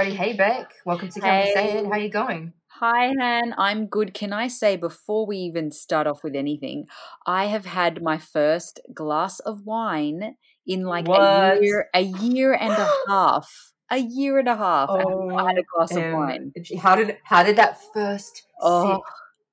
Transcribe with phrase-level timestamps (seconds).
[0.00, 0.72] everybody, hey Beck.
[0.86, 1.84] Welcome to Can We Say It.
[1.84, 2.54] How are you going?
[2.68, 3.54] Hi, Han.
[3.58, 4.14] I'm good.
[4.14, 6.86] Can I say before we even start off with anything,
[7.26, 12.72] I have had my first glass of wine in like a year, a year and
[12.72, 13.72] a half.
[13.90, 14.88] A year and a half.
[14.88, 16.52] I have not had a oh, glass of wine.
[16.78, 19.02] How did how did that first Oh, sip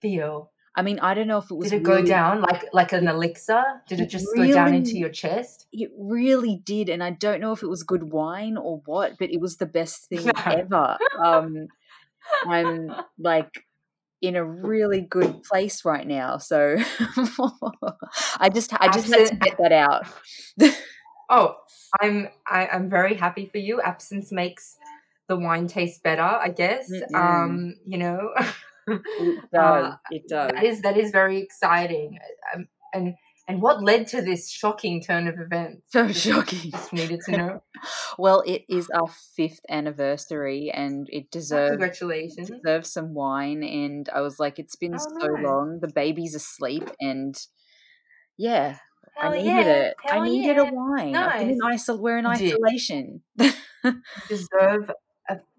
[0.01, 0.51] feel?
[0.77, 3.07] I mean, I don't know if it was Did it go down like like an
[3.07, 3.63] elixir?
[3.89, 5.65] Did it just go down into your chest?
[5.73, 9.31] It really did, and I don't know if it was good wine or what, but
[9.31, 10.99] it was the best thing ever.
[11.17, 11.67] Um,
[12.45, 13.65] I'm like
[14.21, 16.77] in a really good place right now, so
[18.39, 20.05] I just I just had to Absent- get that out.
[21.29, 21.57] Oh,
[21.99, 23.81] I'm I, I'm very happy for you.
[23.81, 24.77] Absence makes
[25.27, 26.89] the wine taste better, I guess.
[26.89, 27.13] Mm-mm.
[27.13, 28.33] Um, you know.
[28.87, 29.93] It does.
[29.93, 30.51] Uh, it does.
[30.51, 32.17] That is that is very exciting.
[32.53, 33.15] Um, and
[33.49, 35.83] and what led to this shocking turn of events?
[35.91, 36.71] So Just- shocking.
[36.71, 37.63] Just needed to know.
[38.19, 42.49] Well, it is our fifth anniversary, and it deserves Congratulations.
[42.49, 43.61] deserves some wine.
[43.63, 45.43] And I was like, it's been Oh, so nice.
[45.45, 45.79] long.
[45.81, 47.35] The baby's asleep, and
[48.37, 48.77] yeah,
[49.15, 49.95] Hell I needed yeah, it.
[50.09, 50.63] I needed yeah.
[50.69, 51.15] a wine.
[51.15, 51.87] I've been in Nice.
[51.87, 53.21] isol- we're in isolation.
[54.27, 54.91] Deserve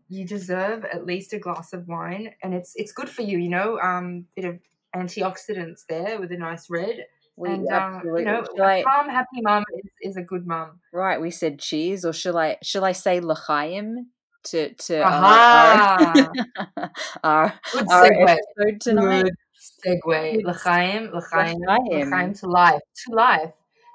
[0.08, 3.38] you deserve at least a glass of wine, and it's it's good for you.
[3.38, 4.58] You know, um, bit of
[4.96, 7.06] antioxidants there with a nice red,
[7.36, 8.20] we and um, absolutely.
[8.22, 8.44] you know,
[8.84, 10.80] calm, happy mum is, is a good mum.
[10.92, 12.56] right, we said cheers, or shall I?
[12.62, 14.06] Shall I say l'chaim
[14.44, 16.30] to to Aha!
[16.74, 16.90] our,
[17.24, 18.38] our, Good our segue.
[18.58, 19.22] episode tonight?
[19.24, 19.36] Good
[19.86, 20.34] segue.
[20.36, 22.08] Good L'chaim, l'chaim, L'chaim.
[22.10, 23.52] l'chaim to life, to life.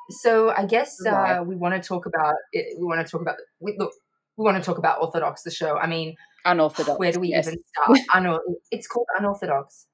[0.10, 2.78] So I guess uh, we want to talk about it.
[2.78, 3.92] We want to talk about we, look.
[4.38, 5.78] We want to talk about Orthodox, the show.
[5.78, 6.16] I mean,
[6.46, 7.00] Unorthodox.
[7.00, 7.48] where do we yes.
[7.48, 8.00] even start?
[8.16, 8.40] Unor-
[8.72, 9.88] it's called Unorthodox.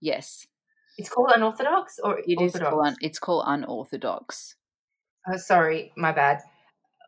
[0.00, 0.46] Yes,
[0.98, 2.70] It's called Unorthodox or it is Orthodox?
[2.70, 2.86] called.
[2.86, 4.54] un- It's called unorthodox.
[5.26, 6.40] Oh, sorry, my bad.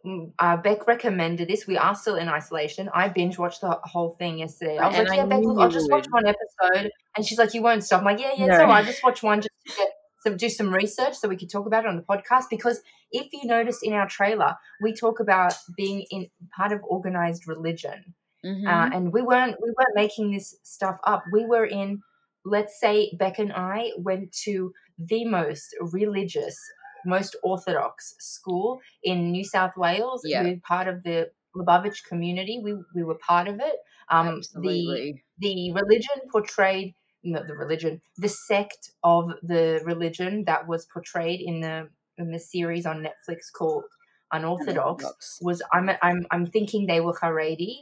[0.05, 1.67] Mm, Uh, Beck recommended this.
[1.67, 2.89] We are still in isolation.
[2.95, 4.79] I binge watched the whole thing yesterday.
[4.79, 7.39] I was And like, I "Yeah, Beck, look, I'll just watch one episode." And she's
[7.39, 8.61] like, "You won't stop." I'm like, "Yeah, yeah, No.
[8.63, 8.85] all right.
[8.87, 9.91] Just watch one, just to get
[10.35, 12.83] do some research so we could talk about it on the podcast." Because
[13.13, 18.15] if you noticed in our trailer, we talk about being in part of organized religion,
[18.45, 18.67] Mhm.
[18.67, 21.25] uh, and we weren't we weren't making this stuff up.
[21.33, 22.03] We were in,
[22.45, 26.57] let's say, Beck and I went to the most religious,
[27.05, 30.23] most orthodox school in New South Wales.
[30.25, 30.43] Yeah.
[30.43, 32.61] We're part of the Lubavitch community.
[32.63, 33.77] We we were part of it.
[34.11, 36.95] Um, the the religion portrayed
[37.33, 41.89] not the religion the sect of the religion that was portrayed in the
[42.19, 43.85] in the series on netflix called
[44.33, 45.39] unorthodox, Unorthodox.
[45.43, 47.75] was I'm, I'm i'm thinking they were haredi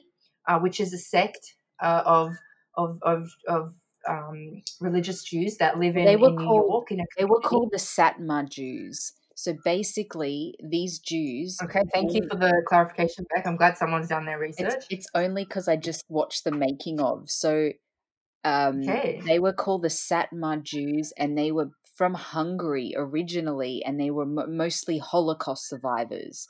[0.48, 2.32] uh, which is a sect uh, of
[2.76, 3.74] of of of
[4.08, 7.24] um, religious jews that live in, They were in new called- york in a They
[7.24, 9.12] were called the Satmar Jews.
[9.36, 11.58] So basically, these Jews.
[11.62, 15.06] okay thank you for the clarification beck i'm glad someone's done their It's, research it's
[15.14, 17.30] only because I just watched the making of.
[17.30, 17.70] So
[18.44, 19.20] um, Okay.
[19.26, 24.26] they were called the Satmar Jews, and they were from Hungary originally, and they were
[24.26, 26.46] mo mostly Holocaust survivors.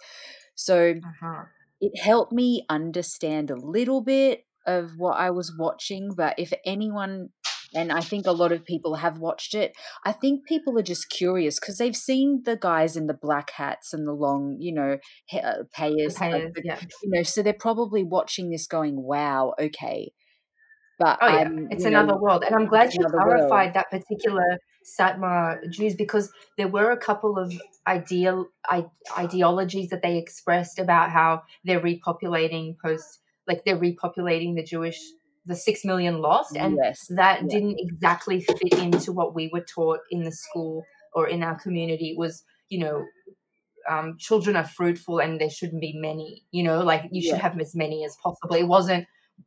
[0.55, 1.45] So uh-huh.
[1.81, 6.13] it helped me understand a little bit of what I was watching.
[6.17, 7.29] But if anyone,
[7.75, 11.11] and I think a lot of people have watched it, I think people are just
[11.11, 14.99] curious because they've seen the guys in the black hats and the long, you know,
[15.27, 16.81] he- uh, payers, like Payers, yeah.
[17.03, 20.13] you know, so they're probably watching this going, "Wow, okay."
[20.99, 23.49] But Oh yeah, I'm, it's you know, another world, and I'm glad you another world.
[23.49, 27.53] clarified that particular Satmar Jews because there were a couple of
[27.87, 28.87] ideal I,
[29.19, 35.01] ideologies that they expressed about how they're repopulating post, like they're repopulating the Jewish,
[35.47, 37.49] the six million lost, and yes, that yeah.
[37.49, 42.11] didn't exactly fit into what we were taught in the school or in our community.
[42.11, 43.05] It was you know.
[43.87, 47.61] Um, children are fruitful and there shouldn't be many you know like you should have
[47.61, 49.07] as many as possible it wasn't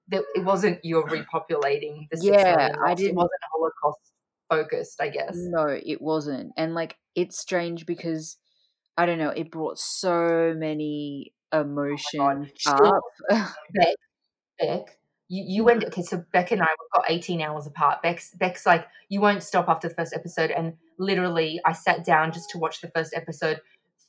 [0.09, 2.91] that it wasn't you're repopulating the Yeah, I.
[2.91, 4.11] It didn't- it wasn't Holocaust
[4.49, 5.35] focused, I guess.
[5.35, 6.53] No, it wasn't.
[6.57, 8.37] And like it's strange because
[8.97, 12.79] I don't know, it brought so many oh emotions Chills.
[12.81, 13.01] up.
[13.73, 13.95] Beck,
[14.59, 14.97] Beck,
[15.27, 16.01] you, you went okay.
[16.01, 18.01] So Beck and I got eighteen hours apart.
[18.01, 22.31] Beck's Beck's like you won't stop after the first episode, and literally I sat down
[22.31, 23.61] just to watch the first episode,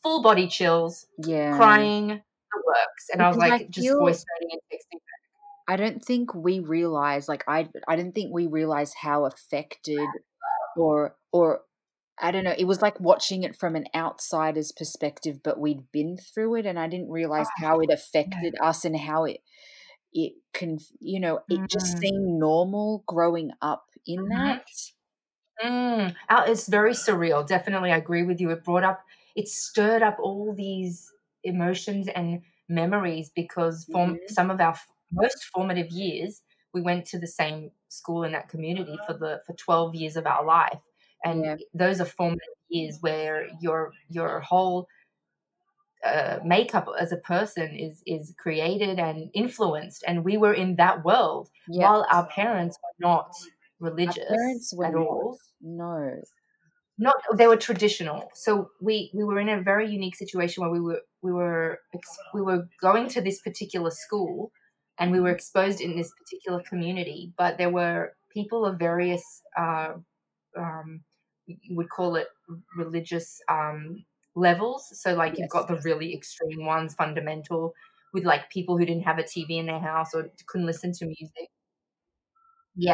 [0.03, 1.57] full body chills, yeah.
[1.57, 5.01] crying, the works, and I was Because I like just voice noting and texting.
[5.69, 10.19] I don't think we realize like I I didn't think we realized how affected
[10.77, 11.65] or or
[12.21, 16.17] I don't know, it was like watching it from an outsider's perspective, but we'd been
[16.19, 19.43] through it and I didn't realize Ah, how it affected us and how it
[20.15, 22.01] it can you know, it just Mm.
[22.01, 24.29] seemed normal growing up in Mhm.
[24.31, 24.67] that.
[25.63, 26.15] Mm,
[26.47, 27.47] it's very surreal.
[27.47, 28.51] Definitely, I agree with you.
[28.51, 29.05] It brought up,
[29.35, 31.13] it stirred up all these
[31.45, 34.29] emotions and memories because for Mhm.
[34.29, 34.77] some of our
[35.11, 36.43] most formative years,
[36.75, 40.27] we went to the same school in that community for the for 12 years of
[40.27, 40.81] our life.
[41.25, 41.57] And Yeah.
[41.75, 44.89] those are formative years where your your whole
[46.05, 51.05] uh, makeup as a person is is created and influenced and we were in that
[51.05, 51.91] world Yeah.
[51.91, 53.35] while our parents were not
[54.09, 55.07] Our religious parents were at not.
[55.09, 56.21] all No.
[56.99, 60.81] not they were traditional so we we were in a very unique situation where we
[60.81, 64.51] were we were ex- we were going to this particular school
[64.99, 69.95] and we were exposed in this particular community but there were people of various uh,
[70.57, 71.01] um,
[71.47, 72.29] you would call it
[72.77, 74.05] religious um,
[74.35, 74.89] levels.
[75.01, 77.73] So like you've got the really extreme ones fundamental
[78.13, 81.07] with like people who didn't have a tv in their house or couldn't listen to
[81.07, 81.49] music.
[82.77, 82.93] Yeah.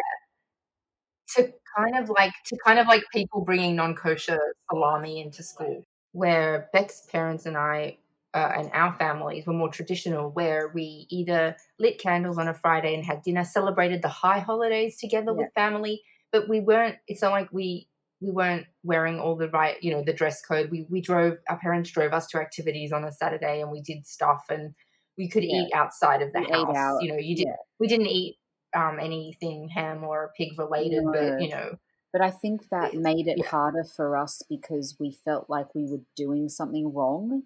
[1.36, 4.38] To kind of like to kind of like people bringing non-kosher
[4.70, 7.98] salami into school, where Beck's parents and I
[8.34, 12.94] uh, and our families were more traditional, where we either lit candles on a Friday
[12.94, 15.34] and had dinner, celebrated the high holidays together Yeah.
[15.34, 16.02] with family,
[16.32, 16.96] but we weren't.
[17.06, 17.88] It's not like we
[18.20, 20.70] we weren't wearing all the right, you know, the dress code.
[20.70, 21.38] We we drove.
[21.48, 24.74] Our parents drove us to activities on a Saturday, and we did stuff, and
[25.16, 25.66] we could Yeah.
[25.66, 26.96] eat outside of the We house.
[26.98, 27.46] You know, you did.
[27.46, 27.56] Yeah.
[27.78, 28.38] We didn't eat
[28.74, 31.76] um, anything ham or pig related, but you know,
[32.12, 35.84] But I think that made it yeah, harder for us because we felt like we
[35.86, 37.44] were doing something wrong.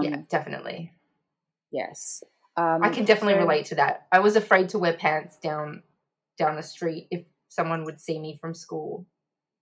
[0.00, 0.92] Yeah, Um, definitely.
[1.70, 2.22] yes.
[2.56, 4.06] I Um, can definitely so relate to that.
[4.10, 5.82] I was afraid to wear pants down
[6.38, 9.06] down the street if someone would see me from school.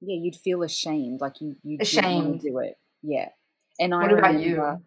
[0.01, 2.41] yeah, you'd feel ashamed, like you you Ashamed.
[2.41, 2.79] do it.
[3.03, 3.31] Yeah.
[3.79, 4.83] And I What about remember you?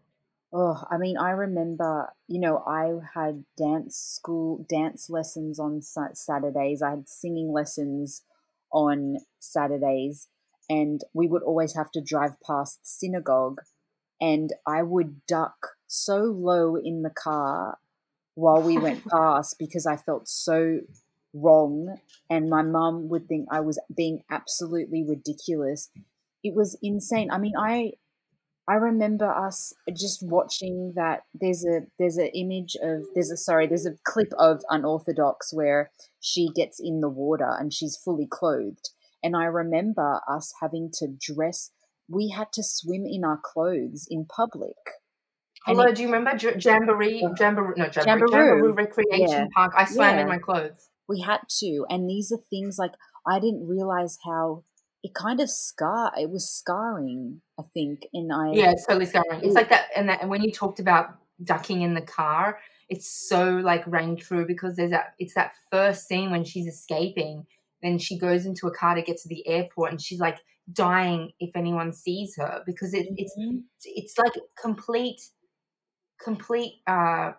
[0.51, 6.81] Oh, I mean, I remember, you know, I had dance school, dance lessons on Saturdays.
[6.81, 8.23] I had singing lessons
[8.71, 10.27] on Saturdays,
[10.69, 13.59] and we would always have to drive past synagogue,
[14.21, 17.77] and I would duck so low in the car
[18.35, 20.81] while we went past because I felt so
[21.33, 21.97] wrong,
[22.29, 25.89] and my mum would think I was being absolutely ridiculous.
[26.43, 27.29] It was insane.
[27.31, 27.93] I mean, I
[28.69, 31.23] I remember us just watching that.
[31.33, 35.89] There's a there's an image of there's a sorry there's a clip of unorthodox where
[36.19, 38.91] she gets in the water and she's fully clothed,
[39.23, 41.71] and I remember us having to dress.
[42.09, 44.75] We had to swim in our clothes in public,
[45.65, 47.23] Hello, it do you remember J- Jamboree?
[47.23, 48.71] uh, Jamboree, no, Jamboree, Jamboree jamboree.
[48.71, 49.73] Recreation Yeah, Park.
[49.75, 50.89] I swam in my clothes.
[51.07, 52.93] we had to, and these are things like
[53.27, 54.63] I didn't realize how
[55.03, 56.11] it kind of scar.
[56.17, 59.43] It was scarring, I think, and I Yeah, it's totally scarring.
[59.43, 62.59] It's like that, and that, and when you talked about ducking in the car,
[62.89, 65.13] it's so like rang true because there's that.
[65.19, 67.45] It's that first scene when she's escaping,
[67.83, 70.39] then she goes into a car to get to the airport, and she's like
[70.73, 73.63] dying if anyone sees her because it, it's Mhm.
[73.85, 75.21] it's like complete
[76.21, 77.33] complete uh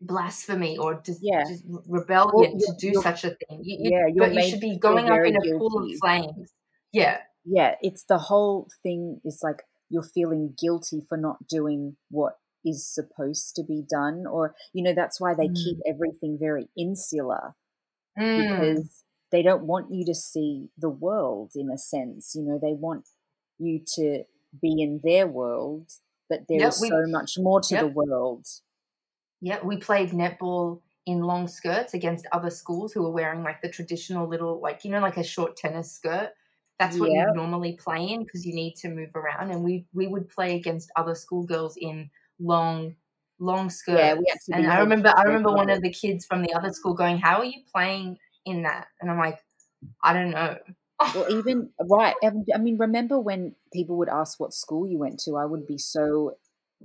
[0.00, 1.44] blasphemy or just, yeah.
[1.46, 3.60] just Well, rebellion to do such a thing.
[3.62, 6.52] You, you yeah, but you should be going up in a pool of flames.
[6.92, 12.38] Yeah, Yeah, it's the whole thing is like you're feeling guilty for not doing what
[12.64, 15.82] is supposed to be done, or you know that's why they keep Mm.
[15.86, 17.54] everything very insular
[18.18, 18.88] Mm.
[18.88, 19.03] because
[19.34, 22.34] they don't want you to see the world in a sense.
[22.36, 23.08] You know, they want
[23.58, 24.24] you to
[24.62, 25.90] be in their world,
[26.30, 28.46] but there Yep, is we so much more to the world.
[29.40, 33.68] Yeah, we played netball in long skirts against other schools who were wearing like the
[33.68, 36.32] traditional little, like, you know, like a short tennis skirt.
[36.78, 39.50] That's what Yeah, you'd normally play in because you need to move around.
[39.50, 42.96] And we we would play against other schoolgirls in long
[43.38, 44.46] long yeah, skirts.
[44.46, 47.18] to And I remember I remember one of the kids from the other school going,
[47.18, 49.40] "How are you playing in that?" And I'm like,
[50.02, 50.58] "I don't know."
[51.12, 52.16] Well, even right.
[52.24, 55.36] Um, I mean, remember when people would ask what school you went to?
[55.36, 56.36] I would be so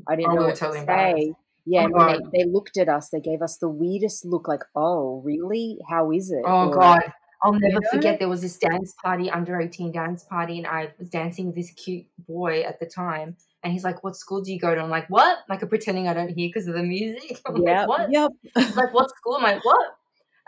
[0.08, 1.36] I didn't Oh, know we what to totally say.
[1.66, 4.64] Yeah, Oh when they, they looked at us, they gave us the weirdest look, like,
[4.76, 5.80] "Oh, really?
[5.90, 7.02] How is it?" Oh Or God.
[7.44, 10.68] I'll you never know, forget there was this dance party, under 18 dance party, and
[10.68, 13.38] I was dancing with this cute boy at the time.
[13.64, 14.82] And he's like, What school do you go to?
[14.82, 15.40] I'm like, What?
[15.50, 17.42] Like, I'm pretending I don't hear because of the music.
[17.48, 18.10] I'm like, yep, What?
[18.10, 18.32] yep.
[18.76, 19.36] Like, What school?
[19.38, 19.99] I'm like, What?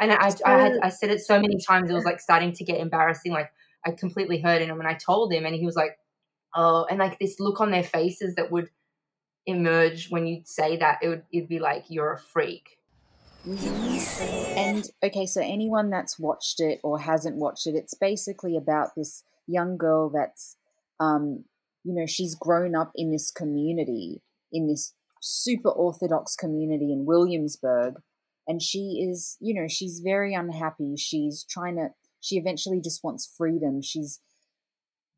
[0.01, 2.63] And I, I had I said it so many times, it was like starting to
[2.63, 3.31] get embarrassing.
[3.31, 3.51] Like,
[3.86, 5.98] I completely heard him, and when I told him, and he was like,
[6.55, 8.70] Oh, and like this look on their faces that would
[9.46, 12.79] emerge when you'd say that, it would it'd be like, You're a freak.
[14.58, 19.24] And okay, so anyone that's watched it or hasn't watched it, it's basically about this
[19.48, 20.58] young girl that's,
[21.00, 21.46] um,
[21.84, 28.01] you know, she's grown up in this community, in this super orthodox community in Williamsburg,
[28.48, 30.95] and she is, you know, she's very unhappy.
[30.98, 33.81] She's trying to she eventually just wants freedom.
[33.81, 34.19] She's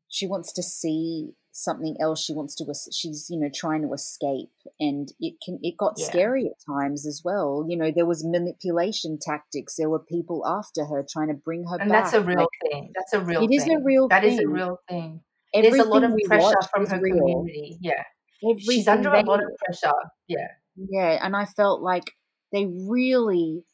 [0.08, 2.22] she wants to see something else.
[2.22, 4.50] She wants to she's you know trying to escape,
[4.80, 6.06] and it can it got Yeah.
[6.06, 7.64] scary at times as well.
[7.68, 9.76] You know there was manipulation tactics.
[9.76, 11.82] There were people after her trying to bring her back.
[11.82, 12.04] And back.
[12.04, 12.92] that's a real like, thing.
[12.94, 13.76] That's a real it is thing.
[13.76, 14.48] a real That is a thing.
[14.50, 15.20] real thing.
[15.52, 17.16] There's a lot of pressure from her real.
[17.18, 17.78] community.
[17.80, 18.02] Yeah.
[18.42, 19.94] Everything She's under a lot of pressure.
[20.26, 20.48] Yeah.
[20.76, 22.10] Yeah, and I felt like
[22.54, 23.64] they really,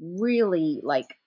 [0.00, 1.18] really like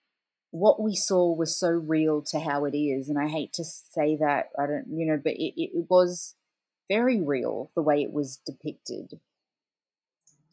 [0.50, 4.16] what we saw was so real to how it is, and I hate to say
[4.16, 6.34] that I don't, you know, but it, it, was
[6.88, 9.20] very real the way it was depicted.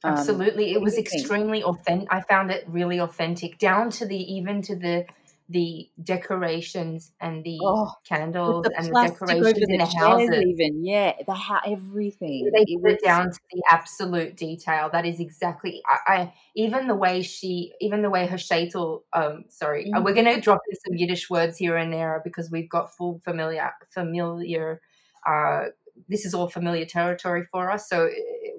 [0.04, 0.74] Um, Absolutely.
[0.74, 2.08] It was extremely authentic.
[2.12, 5.06] I found it really authentic, down to the even to the
[5.50, 10.44] the decorations and the Oh, candles the and the decorations in the the houses.
[10.44, 12.52] even yeah, the ha- everything.
[12.54, 14.90] They It put it down to the absolute detail.
[14.92, 15.82] That is exactly.
[15.88, 19.04] I, I even the way she, even the way her shaitel.
[19.14, 20.14] Um, sorry, uh, we're Mhm.
[20.14, 23.72] going to drop in some Yiddish words here and there because we've got full familiar,
[23.90, 24.82] familiar.
[25.28, 25.66] Uh,
[26.08, 28.10] this is all familiar territory for us, so uh,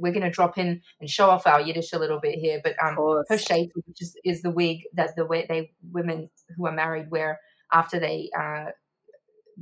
[0.00, 2.60] we're going to drop in and show off our Yiddish a little bit here.
[2.62, 2.96] But um,
[3.30, 7.40] shaitel, which is, is the wig that the way they women who are married wear
[7.72, 8.66] after they uh,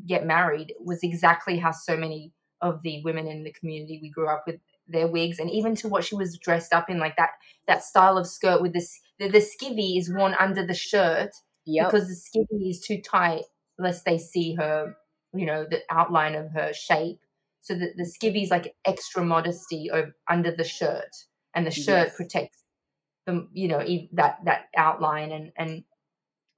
[0.07, 4.29] get married, was exactly how so many of the women in the community we grew
[4.29, 4.57] up with
[4.89, 7.31] their wigs and even to what she was dressed up in like that
[7.67, 11.31] that style of skirt with this the, the skivvy is worn under the shirt
[11.69, 11.91] Yep.
[11.91, 13.43] because the skivvy is too tight
[13.79, 14.97] lest they see her
[15.35, 17.19] you know the outline of her shape
[17.67, 21.11] so the, the skivvy is like extra modesty of, under the shirt
[21.55, 22.17] and the shirt Yes.
[22.17, 22.63] protects
[23.27, 25.85] the you know that that outline and and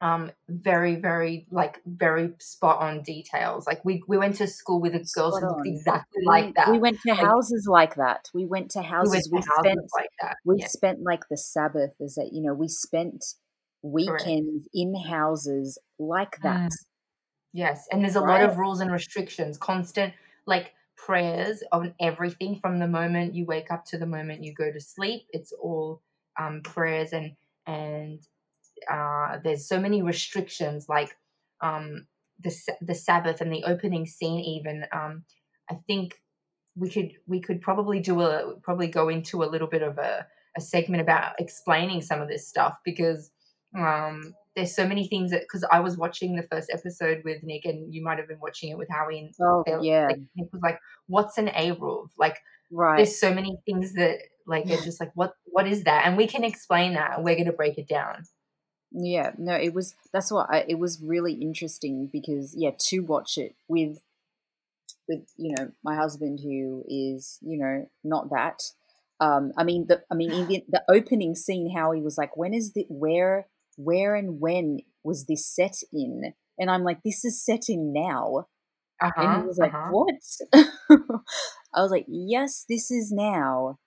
[0.00, 4.92] um very very like very spot on details like we we went to school with
[5.12, 8.28] girls Spot who looked exactly We, like that we went to like houses like that.
[8.34, 9.28] We went to we houses.
[9.28, 12.42] to We houses spent like that we yeah spent like the Sabbath is that you
[12.42, 13.24] know we spent
[14.06, 16.70] correct weekends in houses like that.
[16.70, 16.76] Mm.
[17.52, 20.14] Yes, and there's a lot of rules and restrictions, constant
[20.46, 24.70] like prayers on everything from the moment you wake up to the moment you go
[24.70, 25.26] to sleep.
[25.30, 26.02] It's all
[26.38, 27.32] um, prayers and
[27.66, 28.20] and
[28.90, 31.16] uh, there's so many restrictions like
[31.60, 32.06] um,
[32.40, 34.40] the the Sabbath and the opening scene.
[34.40, 35.24] Even um,
[35.70, 36.20] I think
[36.76, 40.26] we could we could probably do a probably go into a little bit of a,
[40.56, 43.30] a segment about explaining some of this stuff because
[43.78, 47.64] um there's so many things that because I was watching the first episode with Nick
[47.64, 50.52] and you might have been watching it with Howie and Oh they yeah, like Nick
[50.52, 52.08] was like, What's an Eruv?
[52.18, 52.38] Like
[52.72, 52.96] right.
[52.96, 56.06] there's so many things that like it's just like what what is that?
[56.06, 58.24] And we can explain that and we're gonna break it down.
[58.90, 63.38] Yeah, no, it was that's what I, it was really interesting because yeah, to watch
[63.38, 64.00] it with
[65.08, 68.62] with you know my husband who is you know not that.
[69.20, 72.52] Um, I mean the I mean the, the opening scene, how he was like, when
[72.52, 73.46] is the where
[73.78, 76.34] where and when was this set in?
[76.58, 78.48] And I'm like, this is set in now.
[79.20, 79.34] And Uh-huh.
[79.34, 79.88] he was like, Uh-huh.
[79.88, 80.14] what?
[81.74, 83.78] I was like, yes, this is now.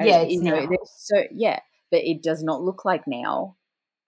[0.00, 0.76] I, Yeah, it's you know, now.
[0.84, 3.56] so yeah, but it does not look like now.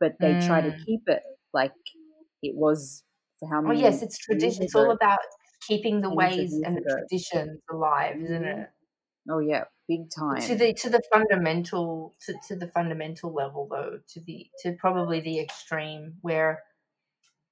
[0.00, 0.86] But they try to Mm.
[0.86, 1.22] keep it
[1.54, 1.72] like
[2.42, 3.04] it was
[3.40, 3.66] for how many?
[3.66, 4.62] Oh yes, it's tradition.
[4.64, 5.18] It's all about
[5.66, 8.46] keeping the ways and the traditions alive, isn't Mhm.
[8.46, 8.70] it?
[9.30, 10.56] Oh yeah, big to time.
[10.56, 15.38] the to the fundamental to, to the fundamental level though to the to probably the
[15.40, 16.62] extreme where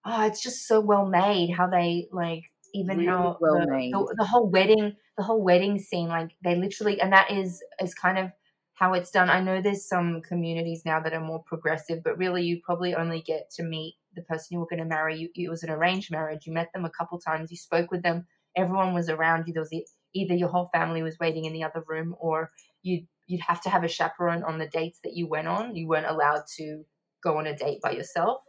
[0.05, 3.93] oh it's just so well made how they like even Really how well the, made.
[3.93, 7.95] the the whole wedding the whole wedding scene like they literally and that is is
[7.95, 8.31] kind of
[8.77, 9.31] how it's done.
[9.31, 13.23] I know there's some communities now that are more progressive but really you probably only
[13.23, 15.17] get to meet the person you were going to marry.
[15.17, 16.47] You it was an arranged marriage.
[16.47, 17.51] You met them a couple times.
[17.53, 18.27] You spoke with them.
[18.57, 19.53] Everyone was around you.
[19.55, 22.51] There was e- either your whole family was waiting in the other room or
[22.83, 25.75] you'd you'd have to have a chaperone on the dates that you went on.
[25.75, 26.85] You weren't allowed to
[27.23, 28.43] go on a date by yourself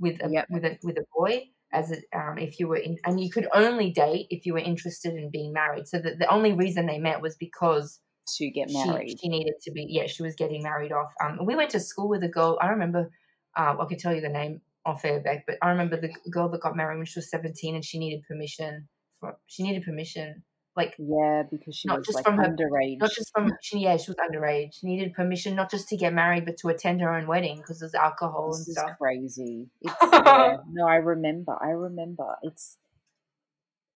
[0.00, 0.46] with a Yep.
[0.50, 3.48] with a with a boy as a, um, if you were in, and you could
[3.52, 5.88] only date if you were interested in being married.
[5.88, 8.00] So the, the only reason they met was because
[8.36, 9.18] to get married.
[9.20, 11.12] she needed to be yeah she was getting married off.
[11.22, 12.58] Um, we went to school with a girl.
[12.60, 13.10] I remember.
[13.56, 16.50] Um, I could tell you the name off air back, but I remember the girl
[16.50, 18.88] that got married when she was seventeen, and she needed permission.
[19.18, 20.42] For, she needed permission,
[20.76, 22.98] like Yeah, because she not was just like from her underage.
[23.00, 26.12] not just from she yeah she was underage she needed permission not just to get
[26.12, 29.68] married but to attend her own wedding because there's alcohol and This is stuff crazy.
[29.80, 30.56] It's yeah.
[30.70, 31.56] No, I remember.
[31.60, 32.36] I remember.
[32.42, 32.76] It's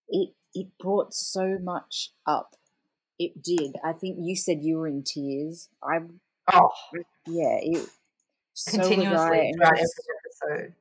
[0.08, 2.56] it it brought so much up.
[3.18, 3.76] It did.
[3.84, 5.68] I think you said you were in tears.
[5.82, 5.99] I
[6.52, 6.70] oh
[7.26, 7.58] yeah.
[7.60, 7.88] It
[8.54, 9.84] so continuously throughout every
[10.18, 10.75] episode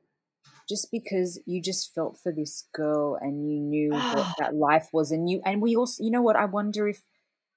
[0.70, 5.12] just because you just felt for this girl and you knew what that life was,
[5.12, 6.36] and you and we also, you know what?
[6.36, 7.04] I wonder if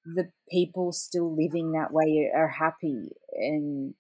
[0.05, 3.95] the people still living that way are happy and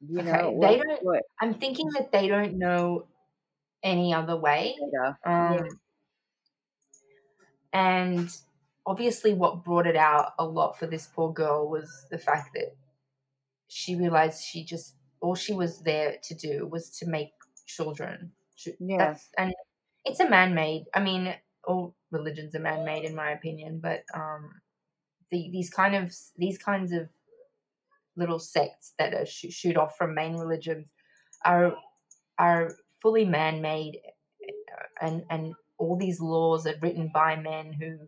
[0.00, 3.06] you know Okay, what, they don't- what i'm thinking that they don't know
[3.82, 4.74] any other way.
[5.24, 5.68] Um, Yeah.
[7.72, 8.30] And
[8.86, 12.76] obviously, what brought it out a lot for this poor girl was the fact that
[13.68, 17.32] she realized she just all she was there to do was to make
[17.66, 18.32] children.
[18.80, 18.98] Yeah.
[18.98, 19.54] That's, and
[20.04, 20.84] it's a man-made.
[20.94, 23.80] I mean, all religions are man-made, in my opinion.
[23.82, 24.50] But um,
[25.30, 27.08] the, these kind of these kinds of
[28.16, 30.90] little sects that are shoot, shoot off from main religions
[31.44, 31.74] are
[32.38, 34.00] are fully man-made
[35.00, 37.98] and and all these laws are written by men who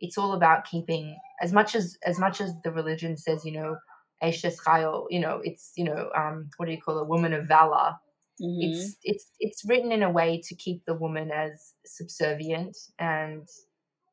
[0.00, 3.76] it's all about keeping as much as as much as the religion says you know
[4.22, 7.94] Aisha you know it's you know um what do you call a woman of valor
[8.40, 8.58] Mhm.
[8.60, 13.48] it's it's it's written in a way to keep the woman as subservient and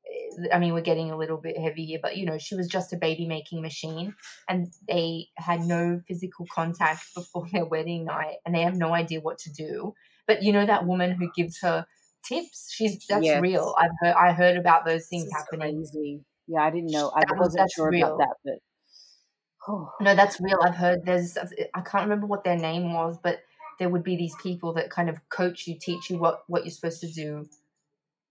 [0.07, 2.67] eh, I mean we're getting a little bit heavy here but you know she was
[2.67, 4.15] just a baby making machine
[4.47, 9.19] and they had no physical contact before their wedding night and they have no idea
[9.21, 9.93] what to do
[10.27, 11.85] but you know that woman who gives her
[12.25, 13.41] tips she's that's Yes.
[13.41, 16.23] real I've heard I heard about those things happening Crazy.
[16.47, 17.09] Yeah, I didn't know.
[17.15, 18.15] I That was- wasn't that's sure real.
[18.15, 18.59] about that, but
[19.67, 20.59] oh, No, that's real.
[20.61, 23.39] I've heard there's I can't remember what their name was, but
[23.79, 26.71] there would be these people that kind of coach you, teach you what what you're
[26.71, 27.47] supposed to do,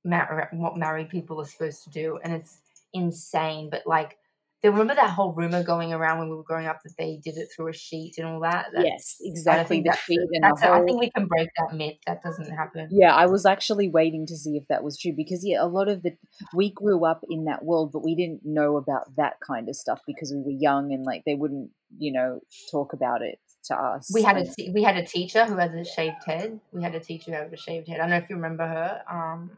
[0.05, 2.59] mar- what married people are supposed to do, and it's
[2.93, 3.69] insane.
[3.71, 4.19] But like,
[4.63, 7.37] they remember that whole rumor going around when we were growing up that they did
[7.37, 8.67] it through a sheet and all that.
[8.73, 9.77] That's- yes, I exactly.
[9.77, 11.97] think The that's, sheet and the that's I think we can break that myth.
[12.07, 12.89] That doesn't happen.
[12.93, 15.89] Yeah, I was actually waiting to see if that was true because yeah, a lot
[15.89, 16.13] of the
[16.55, 20.01] we grew up in that world, but we didn't know about that kind of stuff
[20.07, 24.11] because we were young and like they wouldn't, you know, talk about it to us.
[24.13, 26.61] We had a we had a teacher who has a shaved head.
[26.73, 27.97] We had a teacher who had a shaved head.
[27.99, 29.03] I don't know if you remember her.
[29.11, 29.51] Um,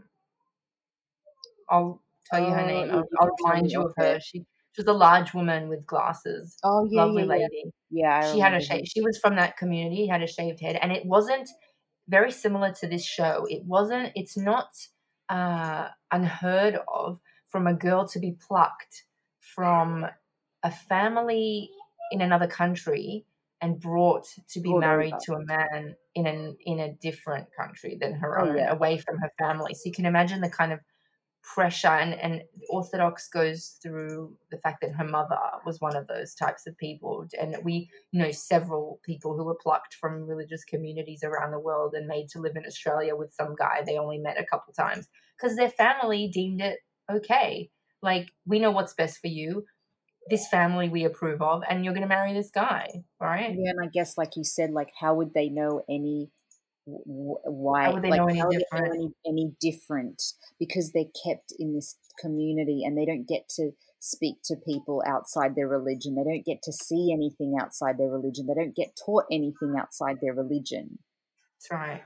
[1.68, 2.90] I'll tell you her Oh, name.
[2.90, 4.20] I'll, I'll remind you of her.
[4.20, 6.57] She she was a large woman with glasses.
[6.64, 7.38] oh yeah, Lovely yeah, yeah.
[7.42, 7.64] lady.
[7.90, 8.61] Yeah, I She had a.
[8.85, 10.07] She was from that community.
[10.07, 11.48] Had a shaved head, and it wasn't
[12.09, 13.46] very similar to this show.
[13.48, 14.12] It wasn't.
[14.14, 14.68] It's not
[15.28, 19.05] uh, unheard of from a girl to be plucked
[19.38, 20.07] from
[20.64, 21.70] a family
[22.11, 23.24] in another country
[23.64, 25.20] and brought to be Brought married over.
[25.27, 28.72] to a man in an in a different country than her Oh, own, yeah.
[28.72, 29.74] away from her family.
[29.74, 30.81] So you can imagine the kind of
[31.42, 36.35] pressure and, and Orthodox goes through the fact that her mother was one of those
[36.35, 37.27] types of people.
[37.38, 42.07] And we know several people who were plucked from religious communities around the world and
[42.07, 45.57] made to live in Australia with some guy they only met a couple times because
[45.57, 46.79] their family deemed it
[47.11, 47.70] okay.
[48.03, 49.64] Like, we know what's best for you.
[50.30, 52.88] This family we approve of, and you're going to marry this guy,
[53.20, 53.50] right?
[53.50, 56.30] Yeah, and I guess like you said, like how would they know any
[56.87, 57.84] why?
[57.84, 58.94] How would they like, know any how would they different?
[58.94, 60.22] any, any different?
[60.58, 65.54] Because they're kept in this community and they don't get to speak to people outside
[65.56, 66.14] their religion.
[66.14, 68.46] They don't get to see anything outside their religion.
[68.46, 70.98] They don't get taught anything outside their religion.
[71.56, 72.02] That's right.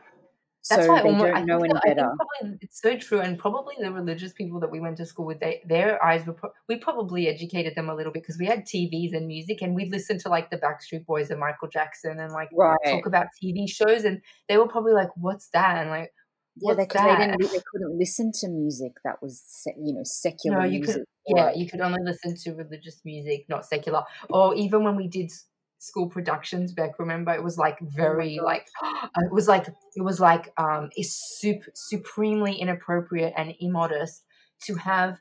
[0.70, 2.10] So That's why they almost, don't I, know any that- I think better.
[2.16, 5.40] probably it's so true, and probably the religious people that we went to school with,
[5.40, 6.34] they, their eyes were.
[6.34, 9.74] Pro- we probably educated them a little bit because we had TVs and music, and
[9.74, 12.76] we'd listen to like the Backstreet Boys and Michael Jackson, and like Right.
[12.84, 16.12] talk about TV shows, and they were probably like, "What's that?" and like,
[16.56, 19.42] Yeah, "What's because they, didn't, they couldn't listen to music that was,
[19.78, 20.96] you know, secular No, you music.
[20.96, 21.04] could.
[21.36, 24.02] Yeah, you could only listen to religious music, not secular.
[24.30, 25.30] Or even when we did
[25.78, 28.44] school productions back, remember it was like very God.
[28.44, 28.66] like
[29.16, 34.24] it was like it was like um it's sup- supremely inappropriate and immodest
[34.64, 35.18] to have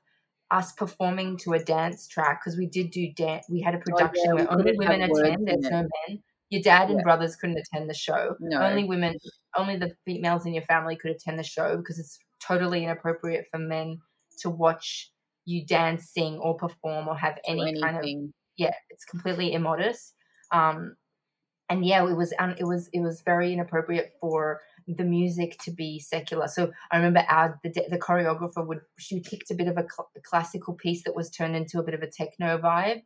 [0.52, 3.46] us performing to a dance track because we did do dance.
[3.50, 5.48] We had a production Oh, we where only women words attend.
[5.48, 6.24] There's no men.
[6.50, 7.04] Your dad and Yeah.
[7.04, 8.36] brothers couldn't attend the show.
[8.40, 8.62] No.
[8.62, 9.16] Only women,
[9.58, 13.58] only the females in your family could attend the show because it's totally inappropriate for
[13.60, 14.00] men
[14.40, 15.12] to watch
[15.46, 18.06] you dance, sing, or perform or have any kind of
[18.58, 18.74] yeah.
[18.90, 20.14] It's completely immodest.
[20.52, 20.96] Um,
[21.70, 25.72] and yeah, it was um, it was it was very inappropriate for the music to
[25.72, 26.48] be secular.
[26.48, 30.10] So I remember our the the choreographer would she picked a bit of a, cl-
[30.16, 33.04] a classical piece that was turned into a bit of a techno vibe.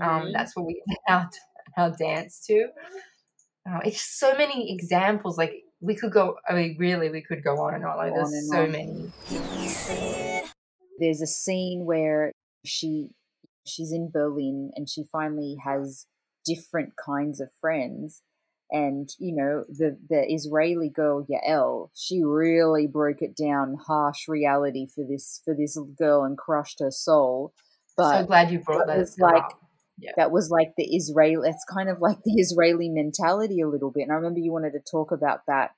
[0.00, 0.32] Um, Mhm.
[0.32, 1.28] that's what we our
[1.76, 2.68] our dance to.
[3.68, 5.38] Uh, it's so many examples.
[5.38, 6.36] Like we could go.
[6.48, 7.96] I mean, really, we could go on and on.
[7.96, 8.72] Like on there's so on.
[8.72, 9.12] many.
[9.26, 10.50] Can we say it?
[11.00, 12.30] there's a scene where
[12.64, 13.08] she
[13.66, 16.06] she's in Berlin and she finally has
[16.44, 18.22] different kinds of friends
[18.70, 24.86] and you know the the Israeli girl Yael she really broke it down harsh reality
[24.86, 27.52] for this for this girl and crushed her soul
[27.96, 29.60] but so glad you brought that was like up.
[29.98, 30.12] Yeah.
[30.16, 34.04] that was like the Israeli it's kind of like the Israeli mentality a little bit
[34.04, 35.72] and I remember you wanted to talk about that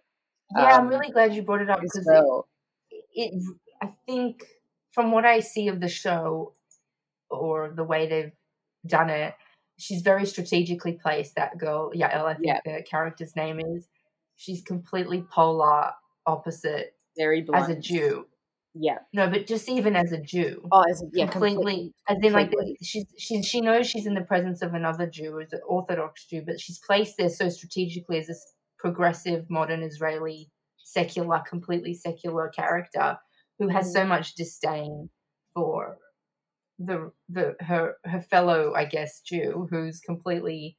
[0.56, 2.48] Yeah, I'm um, really glad you brought it up because well
[3.12, 3.32] it
[3.82, 4.44] I think
[4.92, 6.54] from what I see of the show
[7.30, 8.32] or the way they've
[8.86, 9.34] done it,
[9.78, 11.34] she's very strategically placed.
[11.36, 12.60] That girl, Yael, I think Yeah.
[12.64, 13.88] the character's name is.
[14.36, 15.92] She's completely polar
[16.26, 17.70] opposite Very blunt.
[17.70, 18.26] as a Jew.
[18.74, 18.98] Yeah.
[19.14, 22.50] No, but just even as a Jew, Oh, as a, yeah, completely, as in like
[22.50, 22.76] completely.
[22.82, 26.42] she's she she knows she's in the presence of another Jew, as an Orthodox Jew,
[26.44, 33.18] but she's placed there so strategically as this progressive, modern Israeli, secular, completely secular character
[33.58, 33.92] who has mm.
[33.92, 35.08] so much disdain
[35.54, 35.96] for
[36.78, 40.76] the the her her fellow, I guess, Jew who's completely,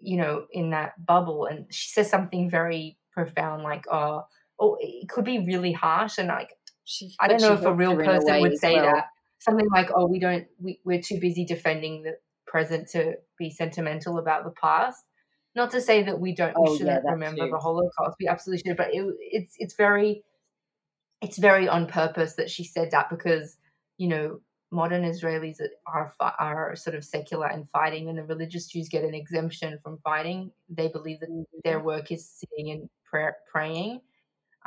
[0.00, 4.24] you know, in that bubble, and she says something very profound, like, "Oh,
[4.58, 6.50] oh, it could be really harsh," and like
[6.84, 8.84] She, I don't know if a real her in a person would say well.
[8.94, 9.06] that.
[9.38, 14.18] Something like, "Oh, we don't, we, we're too busy defending the present to be sentimental
[14.18, 15.04] about the past."
[15.54, 17.50] Not to say that we don't, Oh, we shouldn't that remember too.
[17.50, 18.16] the Holocaust.
[18.20, 20.22] We absolutely should, but it, it's it's very,
[21.22, 23.56] it's very on purpose that she said that because
[23.96, 24.40] you know
[24.80, 25.58] modern Israelis
[25.96, 26.06] are
[26.48, 30.40] are sort of secular and fighting, and the religious Jews get an exemption from fighting.
[30.78, 31.32] They believe that
[31.64, 33.92] their work is sitting and prayer, praying.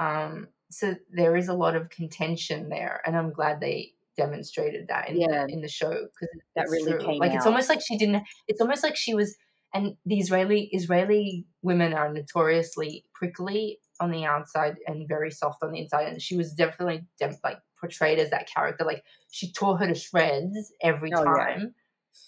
[0.05, 3.79] Um, so there is a lot of contention there, and I'm glad they
[4.17, 5.45] demonstrated that in Yeah.
[5.47, 7.05] the, in the show because That really true.
[7.05, 8.23] came like it's almost like she didn't.
[8.47, 9.29] It's almost like she was.
[9.73, 13.63] And the Israeli Israeli women are notoriously prickly
[13.99, 17.03] on the outside and very soft on the inside, and she was definitely
[17.43, 18.85] like portrayed as that character.
[18.85, 21.33] Like she tore her to shreds every Oh, yeah.
[21.45, 21.75] time,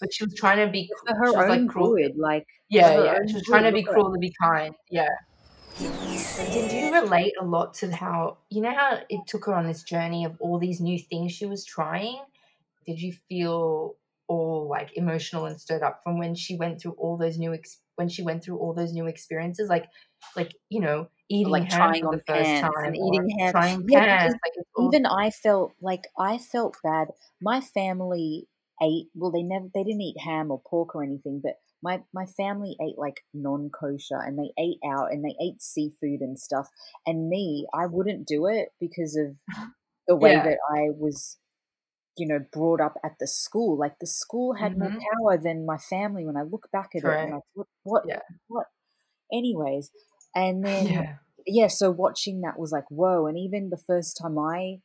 [0.00, 0.88] but she was trying to be.
[1.06, 1.96] For her own like cruel.
[1.96, 3.18] good, like Yeah, yeah.
[3.26, 4.74] She was trying to be look at- cruel to be kind.
[4.90, 5.08] Yeah.
[5.76, 9.46] Hear me say Did you relate a lot to how you know how it took
[9.46, 12.18] her on this journey of all these new things she was trying?
[12.86, 13.96] Did you feel
[14.28, 17.78] all like emotional and stirred up from when she went through all those new ex-
[17.96, 19.86] when she went through all those new experiences, like
[20.36, 23.54] like you know eating like trying on the first pants time, and eating ham.
[23.54, 27.08] trying Yeah, pants, because like even I felt like I felt bad.
[27.40, 28.48] My family
[28.82, 29.30] ate well.
[29.30, 32.98] They never they didn't eat ham or pork or anything, but my my family ate
[32.98, 36.68] like non kosher and they ate out and they ate seafood and stuff.
[37.06, 39.36] And me, I wouldn't do it because of
[40.08, 40.42] the way Yeah.
[40.42, 41.38] that I was.
[42.18, 43.78] You know, brought up at the school.
[43.78, 45.06] Like the school had more Mhm.
[45.16, 46.26] power than my family.
[46.26, 48.20] When I look back at it, and I thought, what, Yeah.
[48.48, 48.66] what?
[49.32, 49.90] Anyways,
[50.34, 51.14] and then yeah,
[51.46, 53.26] yeah, so watching that was like, whoa.
[53.26, 54.78] And even the first time I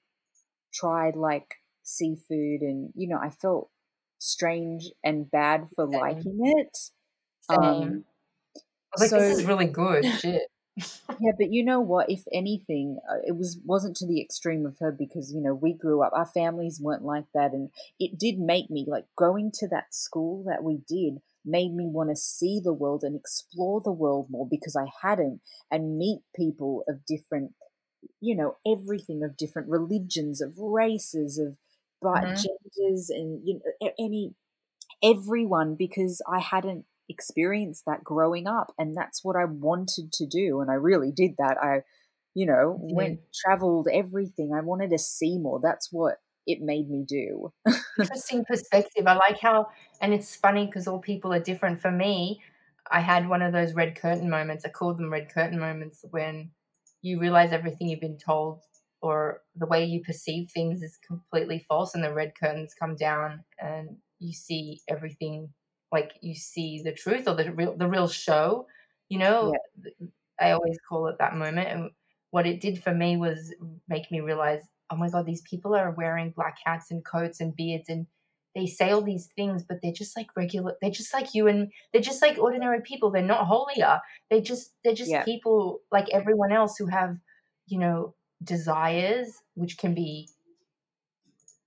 [0.74, 3.70] tried like seafood and, you know, I felt
[4.20, 6.00] strange and bad for Same.
[6.00, 6.78] liking it.
[7.50, 7.60] same.
[7.60, 8.06] Um,
[8.56, 10.44] I was like, this is really good shit.
[11.20, 12.10] yeah, but you know what?
[12.10, 15.74] If anything, uh, it was wasn't to the extreme of her because you know we
[15.74, 16.14] grew up.
[16.14, 20.44] Our families weren't like that, and it did make me like going to that school
[20.48, 24.48] that we did made me want to see the world and explore the world more
[24.50, 27.54] because I hadn't and meet people of different,
[28.22, 31.58] you know, everything of different religions, of races, of
[32.02, 32.34] but Mhm.
[32.36, 34.36] genders, and you know, any
[35.04, 40.62] everyone because I hadn't experienced that growing up and that's what I wanted to do
[40.62, 41.82] and I really did that I
[42.34, 46.16] you know You went traveled everything I wanted to see more that's what
[46.46, 47.52] it made me do
[48.00, 49.08] interesting perspective.
[49.08, 49.68] I like how,
[50.02, 51.82] and it's funny because all people are different.
[51.82, 52.42] For me,
[52.90, 54.66] I had one of those red curtain moments.
[54.66, 56.52] I call them red curtain moments when
[57.02, 58.62] you realize everything you've been told
[59.02, 63.44] or the way you perceive things is completely false, and the red curtains come down,
[63.60, 65.50] and you see everything
[65.92, 68.68] like you see the truth or the real the real show.
[69.10, 69.54] You know,
[70.40, 71.92] I always call it that moment, and
[72.32, 73.54] what it did for me was
[73.88, 77.56] make me realize oh my god these people are wearing black hats and coats and
[77.56, 78.08] beards and
[78.56, 81.72] they say all these things but they're just like regular they're just like you and
[81.92, 85.24] they're just like ordinary people they're not holier they just they're just Yeah.
[85.24, 87.18] people like everyone else who have
[87.68, 90.30] you know desires which can be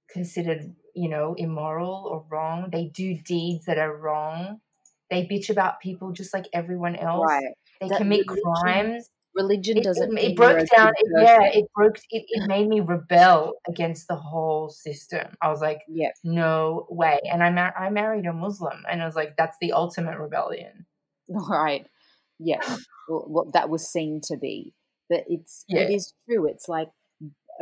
[0.09, 2.69] considered you know immoral or wrong.
[2.73, 4.61] They do deeds that are wrong.
[5.11, 7.27] They bitch about people just like everyone else.
[7.29, 7.55] Right.
[7.81, 9.11] They That commit religion crimes.
[9.35, 10.93] religion it, doesn't it, it broke down.
[10.97, 15.27] it, yeah it broke it, it made me rebel against the whole system.
[15.41, 17.19] I was like yeah no way.
[17.31, 20.87] And i mar- i married a muslim and i was like that's the ultimate rebellion.
[21.29, 21.87] Right.
[22.39, 22.59] Yeah
[23.09, 24.75] well, what that was seen to be.
[25.09, 25.83] But it's Yeah.
[25.83, 26.47] it is true.
[26.47, 26.89] It's like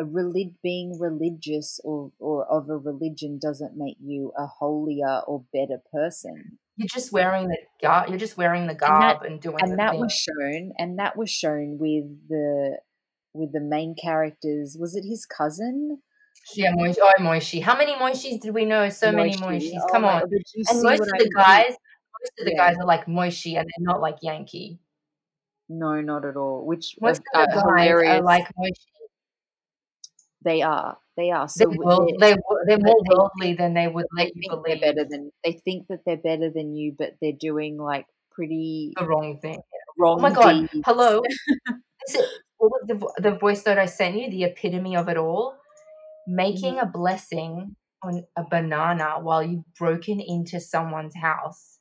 [0.04, 5.80] relig- being religious or or of a religion doesn't make you a holier or better
[5.92, 9.78] person you're just wearing the garb you're just wearing the garb and, doing the and
[9.78, 10.00] that thing.
[10.00, 12.78] was shown and that was shown with the
[13.34, 15.98] with the main characters was it his cousin
[16.54, 16.96] yeah Moishi.
[17.02, 17.62] oh Moishi.
[17.62, 19.40] how many moishis did we know so many Moishi?
[19.72, 21.30] moishis Oh come my on God, did you and most of I the mean?
[21.36, 21.70] guys
[22.20, 22.68] most of the Yeah.
[22.68, 24.78] guys are like moishi and they're not like yankee
[25.68, 28.86] no not at all which most of the guys hilarious are like moishi
[30.48, 33.88] they are they are they're, so world, they're- they're, they're more they- worldly than they
[33.88, 37.10] would they let you believe better than they think that they're better than you, but
[37.20, 39.58] they're doing like pretty the wrong thing
[39.98, 40.18] wrong.
[40.18, 40.52] Oh my god!
[40.70, 40.84] deeds.
[40.86, 41.22] Hello.
[42.58, 42.96] What was the
[43.30, 44.30] the voice note I sent you?
[44.30, 45.54] The epitome of it all.
[46.26, 46.88] Making Mm-hmm.
[46.88, 51.78] a blessing on a banana while you've broken into someone's house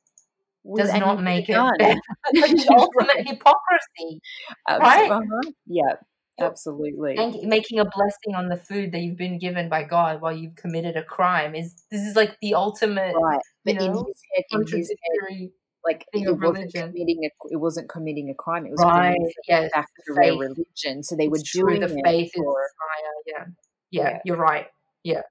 [0.76, 2.00] does not make it better.
[2.78, 4.20] Ultimate hypocrisy.
[4.68, 5.10] Right?
[5.10, 5.50] uh-huh.
[5.66, 5.94] Yeah,
[6.38, 7.16] absolutely.
[7.16, 10.56] Thank- making a blessing on the food that you've been given by God while you've
[10.56, 13.40] committed a crime is this is like the ultimate Right.
[13.64, 15.48] But you in his head, in his head,
[15.84, 18.66] like it wasn't committing a it wasn't committing a crime.
[18.66, 19.16] It was Right.
[19.48, 19.70] Yes.
[19.74, 21.02] back to their religion.
[21.02, 21.68] So they were It's true.
[21.68, 23.12] doing The it faith is for higher.
[23.26, 23.44] Yeah.
[23.90, 24.10] yeah.
[24.10, 24.18] Yeah.
[24.24, 24.66] You're right.
[25.04, 25.22] Yeah.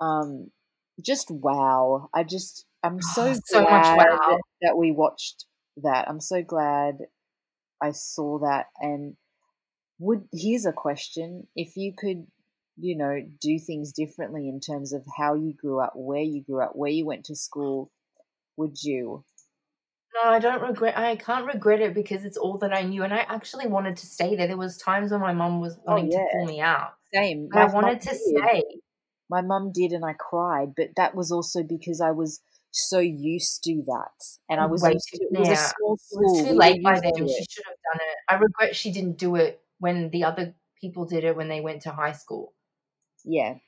[0.00, 0.50] Um
[1.00, 2.08] just wow.
[2.14, 4.38] I just I'm so Oh, so much glad wow.
[4.62, 5.46] that we watched
[5.78, 6.08] that.
[6.08, 6.98] I'm so glad
[7.80, 9.16] I saw that and
[9.98, 11.46] would here's a question.
[11.56, 12.26] If you could,
[12.78, 16.62] you know, do things differently in terms of how you grew up, where you grew
[16.62, 17.90] up, where you went to school,
[18.56, 19.24] would you?
[20.14, 20.96] No, I don't regret.
[20.96, 24.06] I can't regret it because it's all that I knew, and I actually wanted to
[24.06, 24.46] stay there.
[24.46, 26.18] There was times when my mum was oh, wanting Oh, yeah.
[26.18, 27.48] to pull me out, Same.
[27.52, 28.20] I wanted to did.
[28.20, 28.62] stay.
[29.28, 33.64] My mum did, and I cried, but that was also because I was so used
[33.64, 35.24] to that, and I was Way used too- to.
[35.34, 37.12] It was a small It was too late by then.
[37.16, 38.16] She should have done it.
[38.28, 41.82] I regret she didn't do it when the other people did it when they went
[41.82, 42.54] to high school.
[43.24, 43.58] Yeah,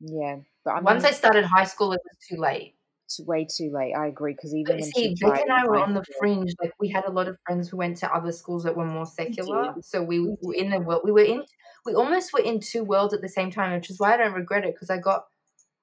[0.00, 0.36] yeah.
[0.64, 2.76] But I Once I started high school, it was too late.
[3.06, 3.94] it's way too late.
[3.94, 6.52] I agree because even But when see, Vic and I were on the fringe.
[6.60, 9.06] Like we had a lot of friends who went to other schools that were more
[9.06, 9.74] secular.
[9.80, 11.02] So we We were in the world.
[11.04, 11.44] We were in.
[11.86, 14.34] We almost were in two worlds at the same time, which is why I don't
[14.34, 15.24] regret it because I got,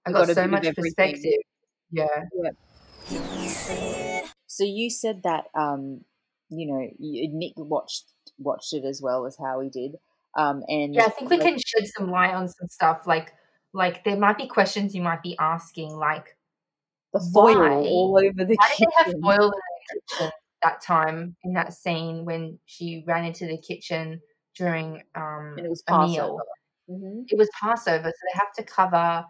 [0.06, 1.41] I got, got so much perspective.
[1.89, 2.25] Yeah.
[3.10, 6.06] You said So you said that um,
[6.49, 8.06] you know, you, Nick watched
[8.38, 9.95] watched it as well as Howie did.
[10.36, 13.08] Um, and Yeah, I think we like, can shed some light on some stuff.
[13.08, 13.34] Like,
[13.74, 16.36] like there might be questions you might be asking, like,
[17.13, 17.69] the foil why?
[17.69, 19.21] all over the why did they have kitchen.
[19.21, 24.19] foil in the kitchen that time in that scene when she ran into the kitchen
[24.56, 26.12] during um it was a Passover.
[26.12, 26.41] meal?
[26.89, 27.21] Mm-hmm.
[27.30, 29.26] It was Passover, so they have to cover.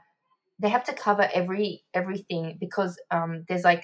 [0.60, 3.84] They have to cover every everything because um there's like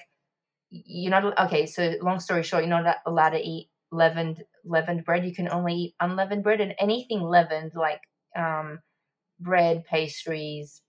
[0.70, 1.66] you're not okay.
[1.66, 5.24] So long story short, you're not allowed to eat leavened leavened bread.
[5.26, 8.00] You can only eat unleavened bread and anything leavened like
[8.36, 8.80] um
[9.40, 10.82] bread, pastries,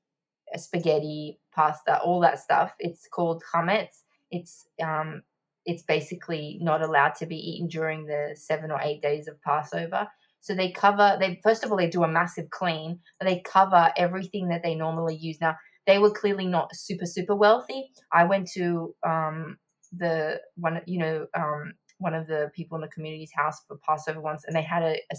[0.54, 2.74] uh, spaghetti, pasta, all that stuff.
[2.80, 4.04] It's called chametz.
[4.32, 5.24] It's um
[5.66, 10.08] it's basically not allowed to be eaten during the seven or eight days of Passover.
[10.42, 14.50] So they cover they first of all they do a massive clean, they cover everything
[14.50, 15.38] that they normally use.
[15.42, 15.56] Now
[15.88, 17.92] they were clearly not super super wealthy.
[18.12, 19.58] I went to um
[19.96, 24.22] the one you know um one of the people in the community's house for Passover
[24.22, 25.16] once, and they had a, a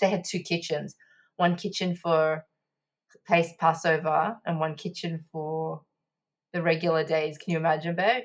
[0.00, 0.94] they had two kitchens,
[1.36, 2.44] one kitchen for
[3.26, 5.82] paste Passover and one kitchen for
[6.52, 7.38] the regular days.
[7.38, 8.24] Can you imagine, Beck?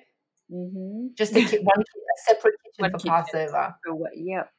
[0.52, 1.08] Mm-hmm.
[1.18, 3.12] Just a, ki- one a separate kitchen One for kitchen.
[3.12, 3.76] Passover.
[3.86, 4.04] So?
[4.16, 4.52] Yep,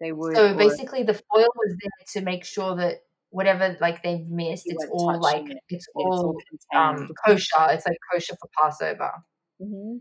[0.00, 0.36] they would.
[0.36, 2.96] So or basically, the foil was there to make sure that
[3.30, 6.38] whatever like they've missed, it's all like it, it's it's all
[6.72, 7.66] all um kosher.
[7.70, 9.12] It's like kosher for Passover,
[9.60, 9.98] mm-hmm.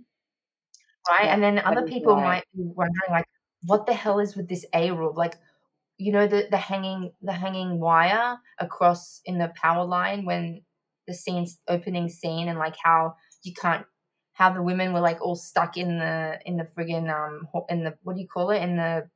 [1.09, 1.25] Right?
[1.25, 2.23] Yeah, and then other people right.
[2.23, 3.27] might be wondering like,
[3.63, 5.15] what the hell is with this Eruv?
[5.15, 5.35] Like,
[5.97, 10.61] you know the the hanging the hanging wire across in the power line when
[11.07, 13.85] the scene's opening scene and like how you can't
[14.33, 17.93] how the women were like all stuck in the in the friggin' um in the
[18.03, 19.09] what do you call it in the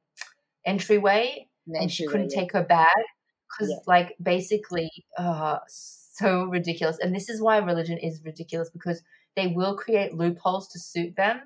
[0.66, 2.88] entryway and she couldn't take her bag
[3.50, 3.78] because Yeah.
[3.86, 9.02] like basically uh so ridiculous and this is why religion is ridiculous because
[9.36, 11.42] they will create loopholes to suit them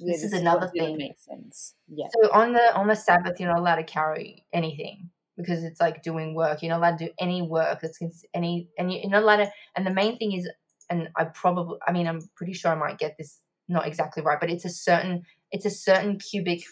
[0.00, 0.96] Yeah, this is another thing.
[0.96, 1.74] Make sense.
[1.88, 2.06] Yeah.
[2.12, 6.02] so on the on the sabbath you're not allowed to carry anything because it's like
[6.02, 9.36] doing work you're not allowed to do any work it's any and you're not allowed
[9.36, 10.48] to and the main thing is
[10.90, 14.40] and i probably i mean i'm pretty sure i might get this not exactly right
[14.40, 16.62] but it's a certain it's a certain cubic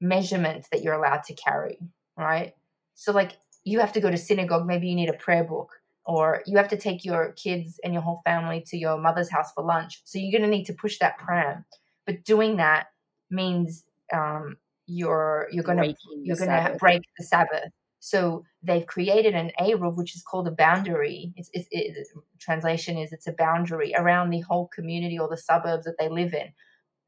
[0.00, 1.78] measurement that you're allowed to carry
[2.16, 2.54] right
[2.94, 3.32] so like
[3.64, 5.70] you have to go to synagogue maybe you need a prayer book
[6.04, 9.50] or you have to take your kids and your whole family to your mother's house
[9.52, 11.64] for lunch so you're going to need to push that pram
[12.06, 12.86] but doing that
[13.30, 16.78] means um, you're you're going to Breaking you're to Sabbath.
[16.78, 17.70] break the Sabbath.
[18.00, 21.32] So they've created an Eruv, which is called a boundary.
[21.36, 22.06] It's, it's, it,
[22.38, 26.32] translation is it's a boundary around the whole community or the suburbs that they live
[26.32, 26.52] in,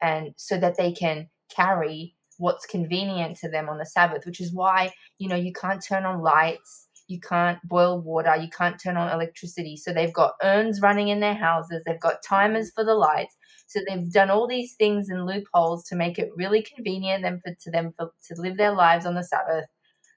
[0.02, 4.26] and so that they can carry what's convenient to them on the Sabbath.
[4.26, 8.48] Which is why you know you can't turn on lights, you can't boil water, you
[8.50, 9.76] can't turn on electricity.
[9.76, 11.82] So they've got urns running in their houses.
[11.86, 13.36] They've got timers for the lights.
[13.68, 17.54] So they've done all these things and loopholes to make it really convenient them for
[17.62, 19.66] to them for, to live their lives on the Sabbath.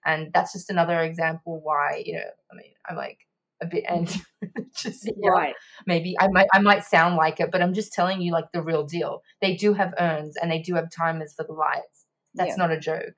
[0.05, 3.19] And that's just another example why you know I mean I'm like
[3.61, 4.07] a bit and
[4.75, 5.55] just yeah, Right.
[5.85, 8.63] maybe I might I might sound like it, but I'm just telling you like the
[8.63, 9.21] real deal.
[9.41, 12.05] They do have urns and they do have timers for the lights.
[12.37, 12.57] That's Yeah.
[12.57, 13.13] not a joke.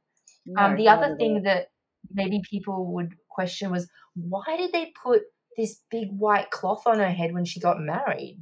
[0.46, 1.70] No, Um, the other thing that
[2.12, 5.24] maybe people would question was why did they put
[5.58, 8.40] this big white cloth on her head when she got married?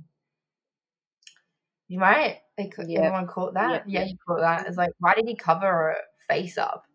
[1.92, 3.02] You might, they could, Yeah.
[3.02, 3.84] anyone caught that?
[3.86, 4.00] Yeah.
[4.00, 4.66] Yeah, you caught that.
[4.66, 5.98] It's like, why did he cover her
[6.30, 6.86] face up?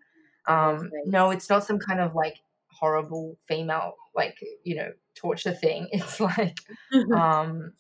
[0.49, 2.39] Um, no, it's not some kind of like
[2.71, 5.87] horrible female, like, you know, torture thing.
[5.93, 6.57] It's like,
[7.15, 7.75] um,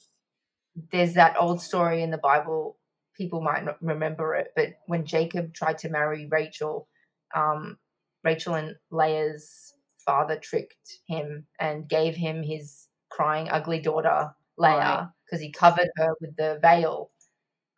[0.92, 2.76] there's that old story in the Bible.
[3.16, 6.87] People might not remember it, but when Jacob tried to marry Rachel,
[7.35, 7.79] um,
[8.24, 9.72] Rachel and Leah's
[10.05, 15.09] father tricked him and gave him his crying, ugly daughter Right.
[15.26, 17.10] Because he covered her with the veil,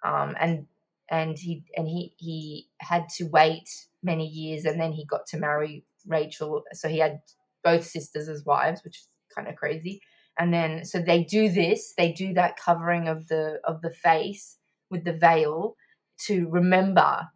[0.05, 0.67] um, and
[1.11, 3.69] and he and he he had to wait
[4.03, 6.63] many years, and then he got to marry Rachel.
[6.73, 7.21] So he had
[7.65, 10.01] both sisters as wives, which is kind of crazy
[10.39, 14.57] and then so they do this they do that covering of the of the face
[14.91, 15.75] with the veil
[16.19, 17.27] to remember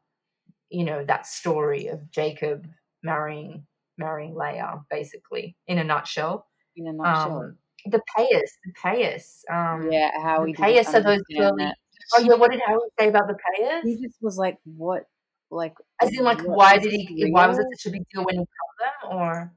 [0.71, 2.67] you know that story of jacob
[3.03, 3.67] marrying
[3.99, 6.47] marrying leah basically in a nutshell
[6.77, 7.39] in a nutshell.
[7.39, 9.45] um the payers, the payers.
[9.51, 11.77] um yeah, how the payas are those that.
[12.17, 13.85] oh yeah what did howard say about the payers?
[13.85, 15.05] He just was like, "What?
[15.51, 18.25] Like, as in like why did he why was it real?" such a big deal
[18.25, 19.53] when he cut them or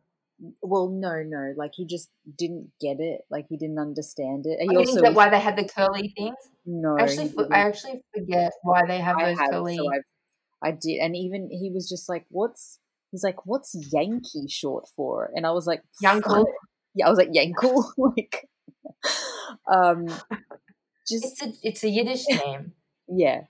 [0.62, 1.54] Well, no, no.
[1.56, 3.22] Like he just didn't get it.
[3.30, 4.60] Like he didn't understand it.
[4.60, 6.36] He you also didn't why they had the curly things
[6.66, 6.98] no.
[6.98, 7.54] I actually he for- didn't.
[7.54, 9.90] i actually forget why they have I those have, curly so
[10.64, 12.80] I did, and even he was just like, "What's?"
[13.12, 16.46] He's like, "What's Yanky short for?" And I was like, Yankel.
[16.96, 18.48] Yeah, I was like, "Yankel." like,
[19.72, 20.08] um,
[21.08, 22.74] just It's a it's a Yiddish name,
[23.08, 23.42] yeah,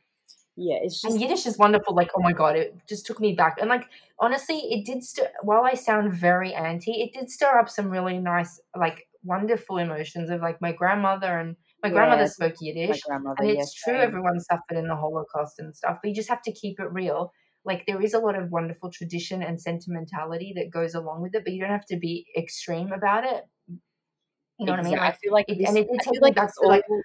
[0.55, 0.77] yeah.
[0.81, 1.95] It's just and Yiddish is wonderful.
[1.95, 3.57] Like, oh my god, it just took me back.
[3.59, 3.85] And like,
[4.19, 5.29] honestly, it did stir.
[5.43, 10.29] While I sound very anti, it did stir up some really nice, like, wonderful emotions
[10.29, 12.55] of like my grandmother and my grandmother Yeah, spoke
[12.87, 13.43] my Yiddish, grandmother.
[13.43, 14.01] and it's true same.
[14.01, 15.97] everyone suffered in the Holocaust and stuff.
[16.01, 17.31] But you just have to keep it real.
[17.65, 21.43] Like, there is a lot of wonderful tradition and sentimentality that goes along with it,
[21.43, 23.43] but you don't have to be extreme about it.
[24.59, 24.97] You know what I mean?
[24.97, 27.01] Like, feel like it, this, and it did I feel like back to like all-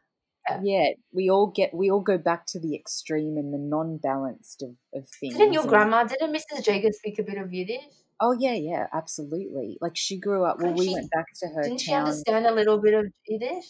[0.49, 0.61] yeah.
[0.63, 4.77] yeah, we all get we all go back to the extreme and the non-balanced of,
[4.95, 5.37] of things.
[5.37, 6.65] Didn't your and- grandma, didn't Mrs.
[6.65, 7.83] Jager speak a bit of Yiddish?
[8.21, 9.79] Oh yeah, yeah, absolutely.
[9.81, 10.61] Like she grew up.
[10.61, 13.67] Well, we she- went back to her Didn't she understand a little bit of Yiddish?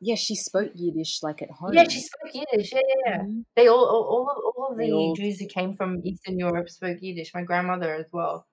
[0.00, 1.72] Yeah, she spoke Yiddish like at home.
[1.72, 2.72] Yeah, she spoke Yiddish.
[2.72, 3.22] Yeah, yeah, yeah.
[3.22, 3.44] Mhm.
[3.56, 6.68] They all, all, all of, all of the all- Jews who came from Eastern Europe
[6.68, 7.32] spoke Yiddish.
[7.34, 8.46] My grandmother as well.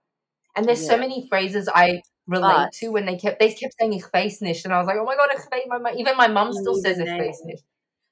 [0.56, 4.12] And there's so many phrases I relate to when they kept they kept saying ich
[4.12, 5.67] weiß nicht, and I was like, oh my god, ich weiß.
[5.67, 7.63] My, my, even my mum still says ich Even weiß nicht.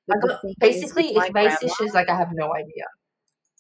[0.08, 2.86] But I the got- basically, ich weiß nicht is like I have no idea.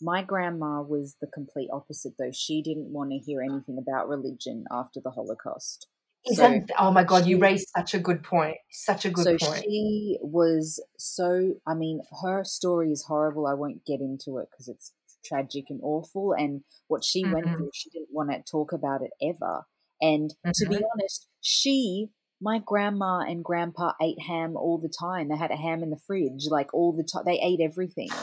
[0.02, 2.32] My grandma was the complete opposite, though.
[2.32, 5.88] She didn't want to hear anything about religion after the Holocaust.
[6.26, 8.58] So- Isn't oh my god, you she- raised such a good point.
[8.72, 9.64] Such a good so point.
[9.64, 11.56] she was so.
[11.66, 13.48] I mean, her story is horrible.
[13.48, 16.34] I won't get into it because it's tragic and awful.
[16.34, 17.56] And what she went Mhm.
[17.58, 19.66] through, she didn't want to talk about it ever.
[20.02, 22.10] And to be honest, she,
[22.42, 25.28] my grandma and grandpa ate ham all the time.
[25.30, 27.24] They had a ham in the fridge, like all the time.
[27.26, 28.10] They ate everything.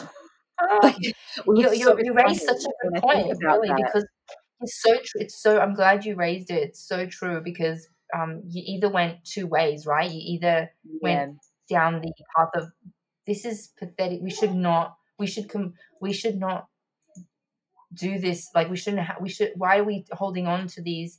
[0.82, 1.12] Like, you,
[1.54, 4.06] you, so you raised such a good point, really, because
[4.60, 5.20] it's so true.
[5.20, 5.60] It's so.
[5.60, 6.62] I'm glad you raised it.
[6.62, 10.10] It's so true because um, you either went two ways, right?
[10.10, 11.38] You either yeah, went
[11.68, 12.68] down the path of
[13.26, 14.20] this is pathetic.
[14.22, 14.96] We should not.
[15.18, 15.74] We should come.
[16.00, 16.66] We should not
[17.94, 18.48] do this.
[18.54, 19.06] Like we shouldn't.
[19.06, 19.52] Ha- we should.
[19.56, 21.18] Why are we holding on to these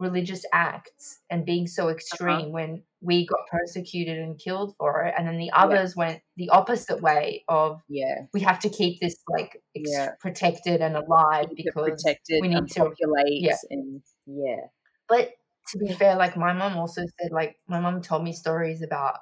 [0.00, 1.94] religious acts and being so Uh-huh.
[1.94, 5.14] extreme when we got persecuted and killed for it?
[5.16, 9.16] And then the others went the opposite way of yeah, we have to keep this
[9.28, 10.10] like ex- Yeah.
[10.20, 13.56] protected and alive keep because protected we need to- populate yeah.
[13.70, 14.66] and yeah,
[15.08, 15.32] but
[15.68, 19.18] to be fair like my mom also said like my mom told me stories about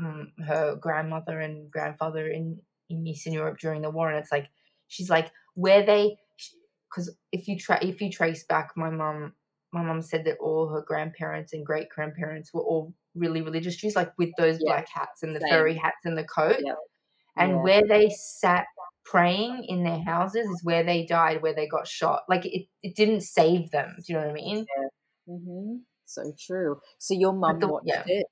[0.00, 4.48] mm, her grandmother and grandfather in in eastern europe during the war and it's like
[4.88, 6.16] she's like where they
[6.90, 9.34] because if you try if you trace back my mom
[9.72, 13.76] my mom said that all her grandparents and great grandparents were all really religious.
[13.76, 14.72] Jews like with those Yeah.
[14.72, 15.50] black hats and the Same.
[15.50, 16.56] furry hats and the coat.
[16.64, 16.74] Yeah.
[17.38, 17.62] and Yeah.
[17.62, 18.64] where they sat
[19.04, 22.22] praying in their houses is where they died where they got shot.
[22.28, 24.66] Like it, it didn't save them do you know what i mean?
[25.28, 26.80] Hmm So true.
[26.98, 28.26] So your mum the- watched it,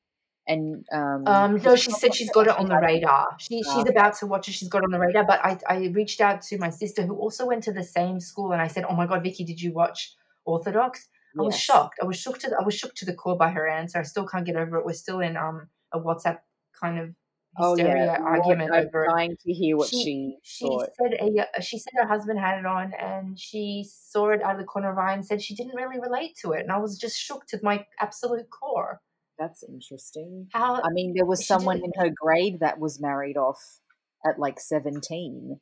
[0.46, 3.26] and um, um no she said she's got it on the radar.
[3.38, 4.52] She Oh, she's about to watch it.
[4.52, 7.16] She's got it on the radar but i i reached out to my sister who
[7.16, 9.72] also went to the same school and i said oh my god vicky did you
[9.72, 10.14] watch
[10.44, 11.08] orthodox
[11.38, 11.60] I was Yes.
[11.62, 11.98] shocked.
[12.02, 13.98] I was shocked to the, I was shook to the core by her answer.
[13.98, 14.84] I still can't get over it.
[14.86, 16.38] We're still in um a WhatsApp
[16.80, 17.14] kind of
[17.56, 19.08] Oh hysteria yeah, argument I'm over it.
[19.10, 22.58] dying to hear what She- she, She said a, uh, she said her husband had
[22.58, 25.40] it on and she saw it out of the corner of her eye and said
[25.40, 26.60] she didn't really relate to it.
[26.62, 29.00] And I was just shook to my absolute core.
[29.38, 30.48] That's interesting.
[30.52, 33.80] How I mean, there was someone in her grade that was married off
[34.26, 35.60] at like seventeen.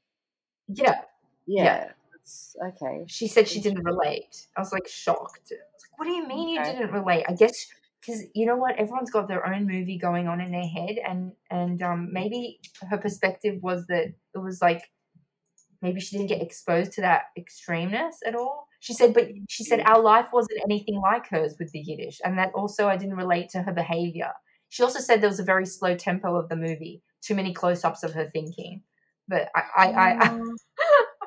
[0.68, 1.02] yeah,
[1.46, 1.92] Yeah, Yeah.
[2.68, 3.04] Okay.
[3.08, 4.46] She said she didn't relate.
[4.56, 5.50] I was like shocked.
[5.50, 6.68] Was like, what do you mean Okay.
[6.70, 7.24] you didn't relate?
[7.28, 7.66] I guess
[8.00, 11.32] because you know what, everyone's got their own movie going on in their head, and
[11.50, 12.60] and um, maybe
[12.90, 14.90] her perspective was that it was like
[15.80, 18.68] maybe she didn't get exposed to that extremeness at all.
[18.80, 22.38] She said, but she said our life wasn't anything like hers with the Yiddish, and
[22.38, 24.32] that also I didn't relate to her behavior.
[24.70, 27.84] She also said there was a very slow tempo of the movie, too many close
[27.84, 28.82] ups of her thinking.
[29.28, 30.56] But I, I, I, I Mm,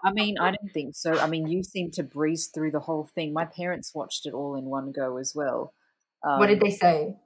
[0.05, 1.19] I mean, I don't think so.
[1.19, 3.33] I mean, you seem to breeze through the whole thing.
[3.33, 5.73] My parents watched it all in one go as well.
[6.23, 7.17] Um, what did they say?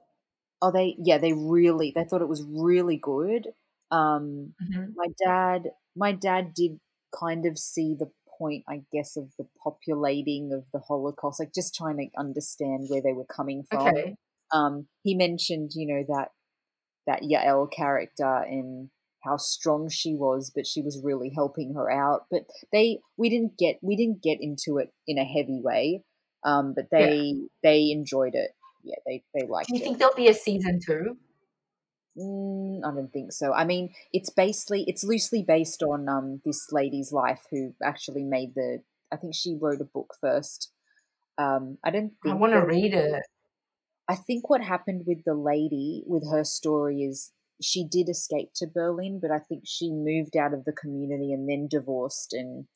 [0.62, 3.48] Oh, they yeah, they really they thought it was really good.
[3.90, 4.94] Um, Mhm.
[4.94, 6.80] my dad, my dad did
[7.18, 11.74] kind of see the point, I guess, of the populating of the Holocaust, like just
[11.74, 13.94] trying to understand where they were coming from.
[13.94, 14.16] Okay.
[14.54, 16.30] Um, he mentioned, you know, that
[17.06, 18.90] that Yael character and
[19.22, 22.26] how strong she was, but she was really helping her out.
[22.30, 26.04] But they, we didn't get, we didn't get into it in a heavy way.
[26.44, 27.10] Um, but Yeah.
[27.10, 28.52] they, they enjoyed it.
[28.82, 29.72] Yeah, they, they liked it.
[29.72, 29.84] Do you it.
[29.84, 31.18] think there'll be a season two?
[32.16, 33.52] Mm, I don't think so.
[33.52, 38.54] I mean, it's basically it's loosely based on um this lady's life who actually made
[38.54, 38.82] the.
[39.12, 40.72] I think she wrote a book first.
[41.38, 43.22] Um, I don't I want to read it.
[44.08, 48.66] I think what happened with the lady with her story is she did escape to
[48.66, 52.68] Berlin, but I think she moved out of the community and then divorced, and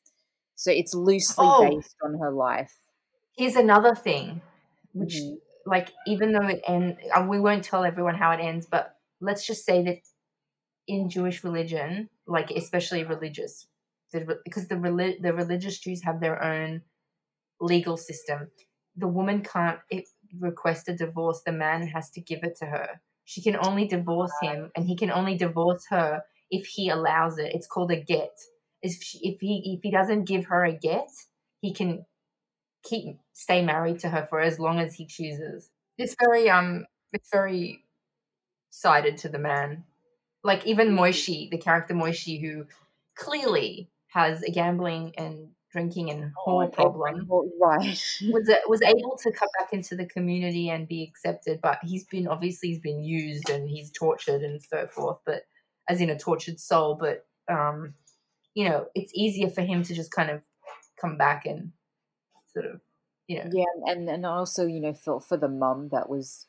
[0.57, 1.59] so it's loosely Oh.
[1.59, 2.75] based on her life.
[3.37, 4.43] Here's another thing,
[4.97, 5.39] which, Mhm.
[5.67, 9.65] like, even though it ends, we won't tell everyone how it ends, but let's just
[9.65, 9.99] say that
[10.87, 13.69] in Jewish religion, like especially religious,
[14.13, 14.77] the, because the
[15.21, 16.83] the religious Jews have their own
[17.61, 18.51] legal system.
[18.97, 20.09] The woman can't it,
[20.39, 21.43] request a divorce.
[21.45, 23.03] The man has to give it to her.
[23.25, 27.55] She can only divorce him, and he can only divorce her if he allows it.
[27.55, 28.39] It's called a get.
[28.83, 31.09] If she, if he if he doesn't give her a get,
[31.61, 32.05] he can
[32.85, 35.71] keep stay married to her for as long as he chooses.
[35.99, 37.85] It's very um it's very
[38.71, 39.85] sided to the man.
[40.43, 42.67] Like even Moishe, the character Moishe who
[43.17, 47.29] clearly has a gambling and drinking and whore problem.
[47.61, 47.81] Right?
[48.31, 51.61] was it was able to come back into the community and be accepted?
[51.63, 55.43] But he's been obviously he's been used and he's tortured and so forth but
[55.89, 57.93] as in a tortured soul but um
[58.55, 60.41] you know it's easier for him to just kind of
[61.01, 61.73] come back and
[62.55, 62.81] sort of
[63.29, 63.51] you know.
[63.53, 66.47] Yeah, and and also you know felt for the mum that was,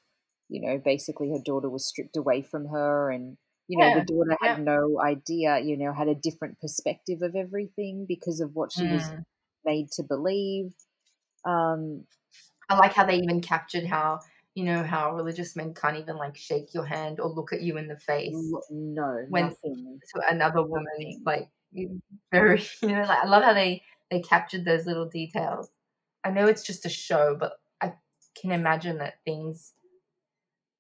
[0.50, 3.38] you know, basically her daughter was stripped away from her, and
[3.68, 4.58] you know Yeah, the daughter had yeah.
[4.58, 9.14] no idea, you know, had a different perspective of everything because of what she was
[9.14, 9.24] Mm.
[9.66, 10.74] made to believe.
[11.46, 12.08] Um,
[12.70, 14.22] I like how they even captured how
[14.56, 17.78] you know how religious men can't even like shake your hand or look at you
[17.78, 20.02] in the face no, When- nothing.
[20.14, 21.08] to another woman.
[21.08, 21.24] Nothing.
[21.26, 21.50] Like
[22.32, 25.70] very, you know, like I love how they they captured those little details.
[26.24, 27.96] I know it's just a show, but I
[28.36, 29.74] can imagine that things,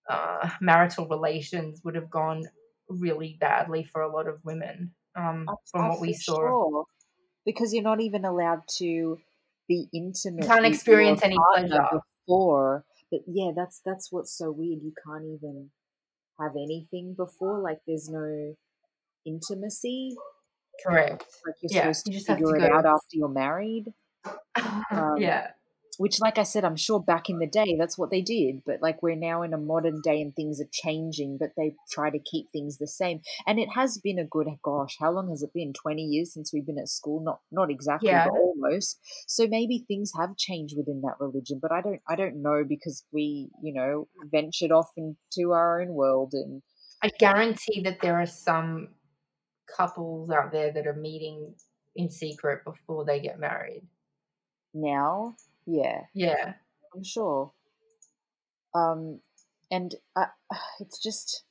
[0.09, 2.43] uh, marital relations would have gone
[2.89, 4.93] really badly for a lot of women.
[5.15, 6.85] Um, Oh, from oh, what we saw, sure.
[7.45, 9.19] because you're not even allowed to
[9.67, 10.45] be intimate.
[10.45, 11.87] can't experience any pleasure.
[11.91, 12.85] before.
[13.11, 14.81] But yeah, that's that's what's so weird.
[14.83, 15.71] You can't even
[16.39, 17.59] have anything before.
[17.61, 18.55] Like there's no
[19.25, 20.15] intimacy.
[20.83, 21.25] correct.
[21.45, 23.93] Like you're Yeah, supposed you to just have to figure it out after you're married.
[24.91, 25.51] Um, yeah,
[25.97, 28.63] Which, like I said, I'm sure back in the day that's what they did.
[28.65, 32.09] But like we're now in a modern day and things are changing, but they try
[32.09, 33.21] to keep things the same.
[33.47, 35.73] And it has been a good gosh, how long has it been?
[35.73, 37.21] Twenty years since we've been at school?
[37.23, 38.25] Not not exactly, Yeah.
[38.25, 38.99] but almost.
[39.27, 43.03] So maybe things have changed within that religion, but I don't I don't know because
[43.11, 46.61] we you know ventured off into our own world and
[47.03, 48.89] I guarantee that there are some
[49.77, 51.53] couples out there that are meeting
[51.95, 53.83] in secret before they get married.
[54.73, 55.35] now,
[55.65, 56.53] yeah, Yeah.
[56.95, 57.51] I'm sure.
[58.73, 59.19] Um,
[59.71, 60.27] and I,
[60.79, 61.43] it's just,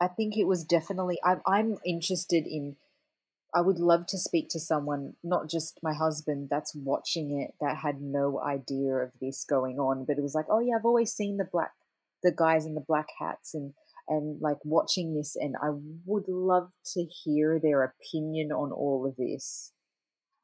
[0.00, 1.18] I think it was definitely.
[1.24, 2.76] I'm I'm interested in.
[3.52, 7.78] I would love to speak to someone, not just my husband, that's watching it that
[7.78, 11.12] had no idea of this going on, but it was like, oh yeah, I've always
[11.12, 11.72] seen the black,
[12.22, 13.74] the guys in the black hats, and
[14.08, 15.70] and like watching this, and I
[16.06, 19.72] would love to hear their opinion on all of this.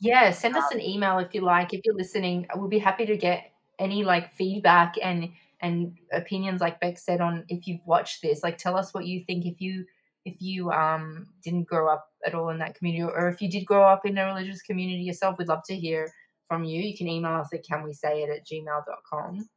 [0.01, 1.72] Yeah, send us an email if you like.
[1.72, 5.30] If you're listening, we'll be happy to get any like feedback and
[5.61, 8.42] and opinions like Beck said on if you've watched this.
[8.42, 9.86] Like tell us what you think if you
[10.24, 13.64] if you um didn't grow up at all in that community or if you did
[13.64, 16.12] grow up in a religious community yourself, we'd love to hear
[16.49, 16.82] from you.
[16.82, 19.49] You can email us at can we say it at gmail.com.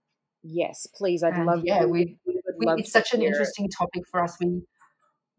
[0.41, 1.61] Yes, please, I'd And love.
[1.65, 3.33] yeah, we, we- we would love it's such an hear it.
[3.33, 4.37] interesting topic for us.
[4.39, 4.61] We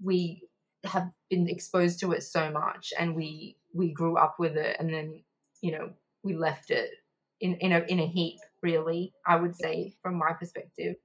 [0.02, 0.42] we
[0.84, 4.92] have been exposed to it so much, and we we grew up with it, and
[4.92, 5.22] then
[5.60, 5.90] you know,
[6.22, 6.90] we left it
[7.40, 8.38] in in a in a heap.
[8.62, 10.96] Really, I would say from my perspective.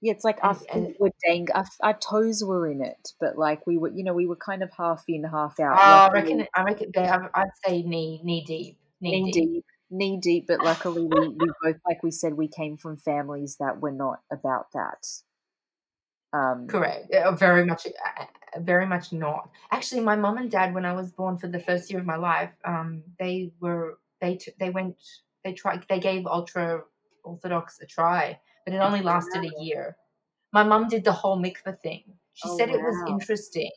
[0.00, 3.12] Yeah, it's like our And, feet and were dang, our, our toes were in it,
[3.20, 6.10] but like we were, you know, we were kind of half in, half oh, out.
[6.10, 9.52] I reckon I reckon they, I'd I'd say knee knee deep, knee knee deep.
[9.54, 10.44] deep, knee deep.
[10.46, 14.18] But luckily, we, we both, like we said, we came from families that were not
[14.30, 15.06] about that.
[16.34, 17.06] Um, Correct.
[17.38, 18.24] Very much, uh,
[18.56, 19.50] uh, very much not.
[19.70, 22.16] Actually, my mom and dad, when I was born for the first year of my
[22.16, 24.96] life, um, they were they t- they went
[25.44, 26.82] they tried they gave ultra
[27.22, 29.96] orthodox a try, but it only lasted a year.
[30.52, 32.04] My mom did the whole mikvah thing.
[32.34, 33.70] She Oh, said it was interesting.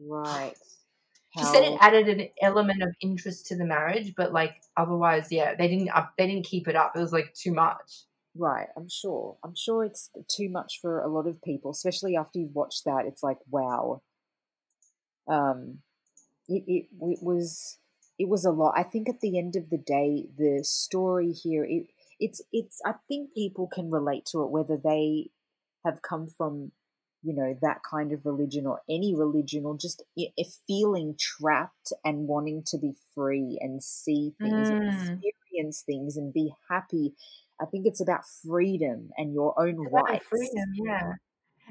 [0.00, 0.56] right.
[1.36, 5.54] She said it added an element of interest to the marriage, but like otherwise, yeah,
[5.54, 6.96] they didn't up, they didn't keep it up.
[6.96, 8.04] It was like too much.
[8.34, 9.36] Right, I'm sure.
[9.42, 13.04] I'm sure it's too much for a lot of people, especially after you've watched that.
[13.06, 14.02] It's like, wow.
[15.26, 15.82] Um,
[16.48, 17.78] it, it it was
[18.18, 18.74] it was a lot.
[18.76, 21.88] I think at the end of the day, the story here it
[22.20, 22.80] it's it's.
[22.86, 25.30] I think people can relate to it whether they
[25.84, 26.72] have come from
[27.22, 30.32] you know that kind of religion or any religion or just i-
[30.66, 35.22] feeling trapped and wanting to be free and see things and Mm.
[35.22, 37.14] experience things and be happy
[37.60, 40.24] I think it's about freedom and your own It's rights.
[40.28, 41.12] freedom, yeah.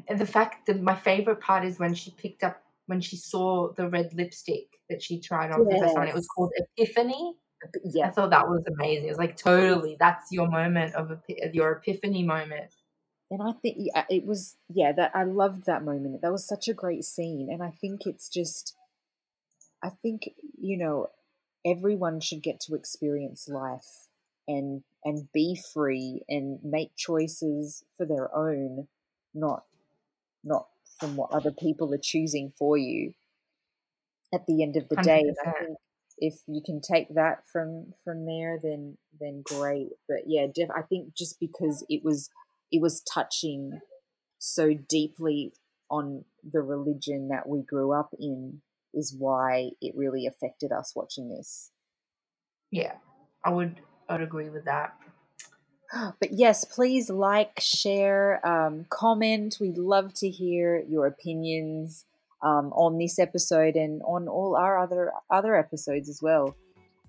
[0.07, 3.73] And the fact that my favorite part is when she picked up when she saw
[3.73, 6.07] the red lipstick that she tried on for the first time.
[6.07, 7.35] It was called Epiphany.
[7.61, 7.71] But
[8.03, 9.07] I Yeah, thought that was amazing.
[9.07, 12.73] It was like totally that's your moment of epi- your epiphany moment.
[13.29, 16.21] and I think yeah, it was yeah that I loved that moment.
[16.21, 18.75] That was such a great scene, and I think it's just,
[19.81, 21.11] I think you know,
[21.65, 24.09] everyone should get to experience life
[24.47, 28.87] and and be free and make choices for their own,
[29.33, 29.65] not
[30.43, 30.69] not
[30.99, 33.13] from what other people are choosing for you.
[34.33, 35.77] At the end of the day, Hundred and I think
[36.17, 39.91] if you can take that from from there, then then great.
[40.07, 42.29] But yeah, def- I think just because it was
[42.71, 43.79] it was touching
[44.39, 45.53] so deeply
[45.89, 48.61] on the religion that we grew up in
[48.93, 51.71] is why it really affected us watching this.
[52.71, 52.97] Yeah,
[53.43, 54.95] I would I would agree with that.
[56.19, 59.57] But yes, please like, share, um, comment.
[59.61, 62.03] We'd love to hear your opinions
[62.43, 66.55] um, on this episode and on all our other other episodes as well.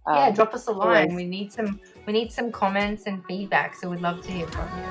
[0.07, 1.11] yeah, Um, drop us a line.
[1.11, 3.75] always- We need some we need some comments and feedback.
[3.75, 4.85] So we'd love to hear from you.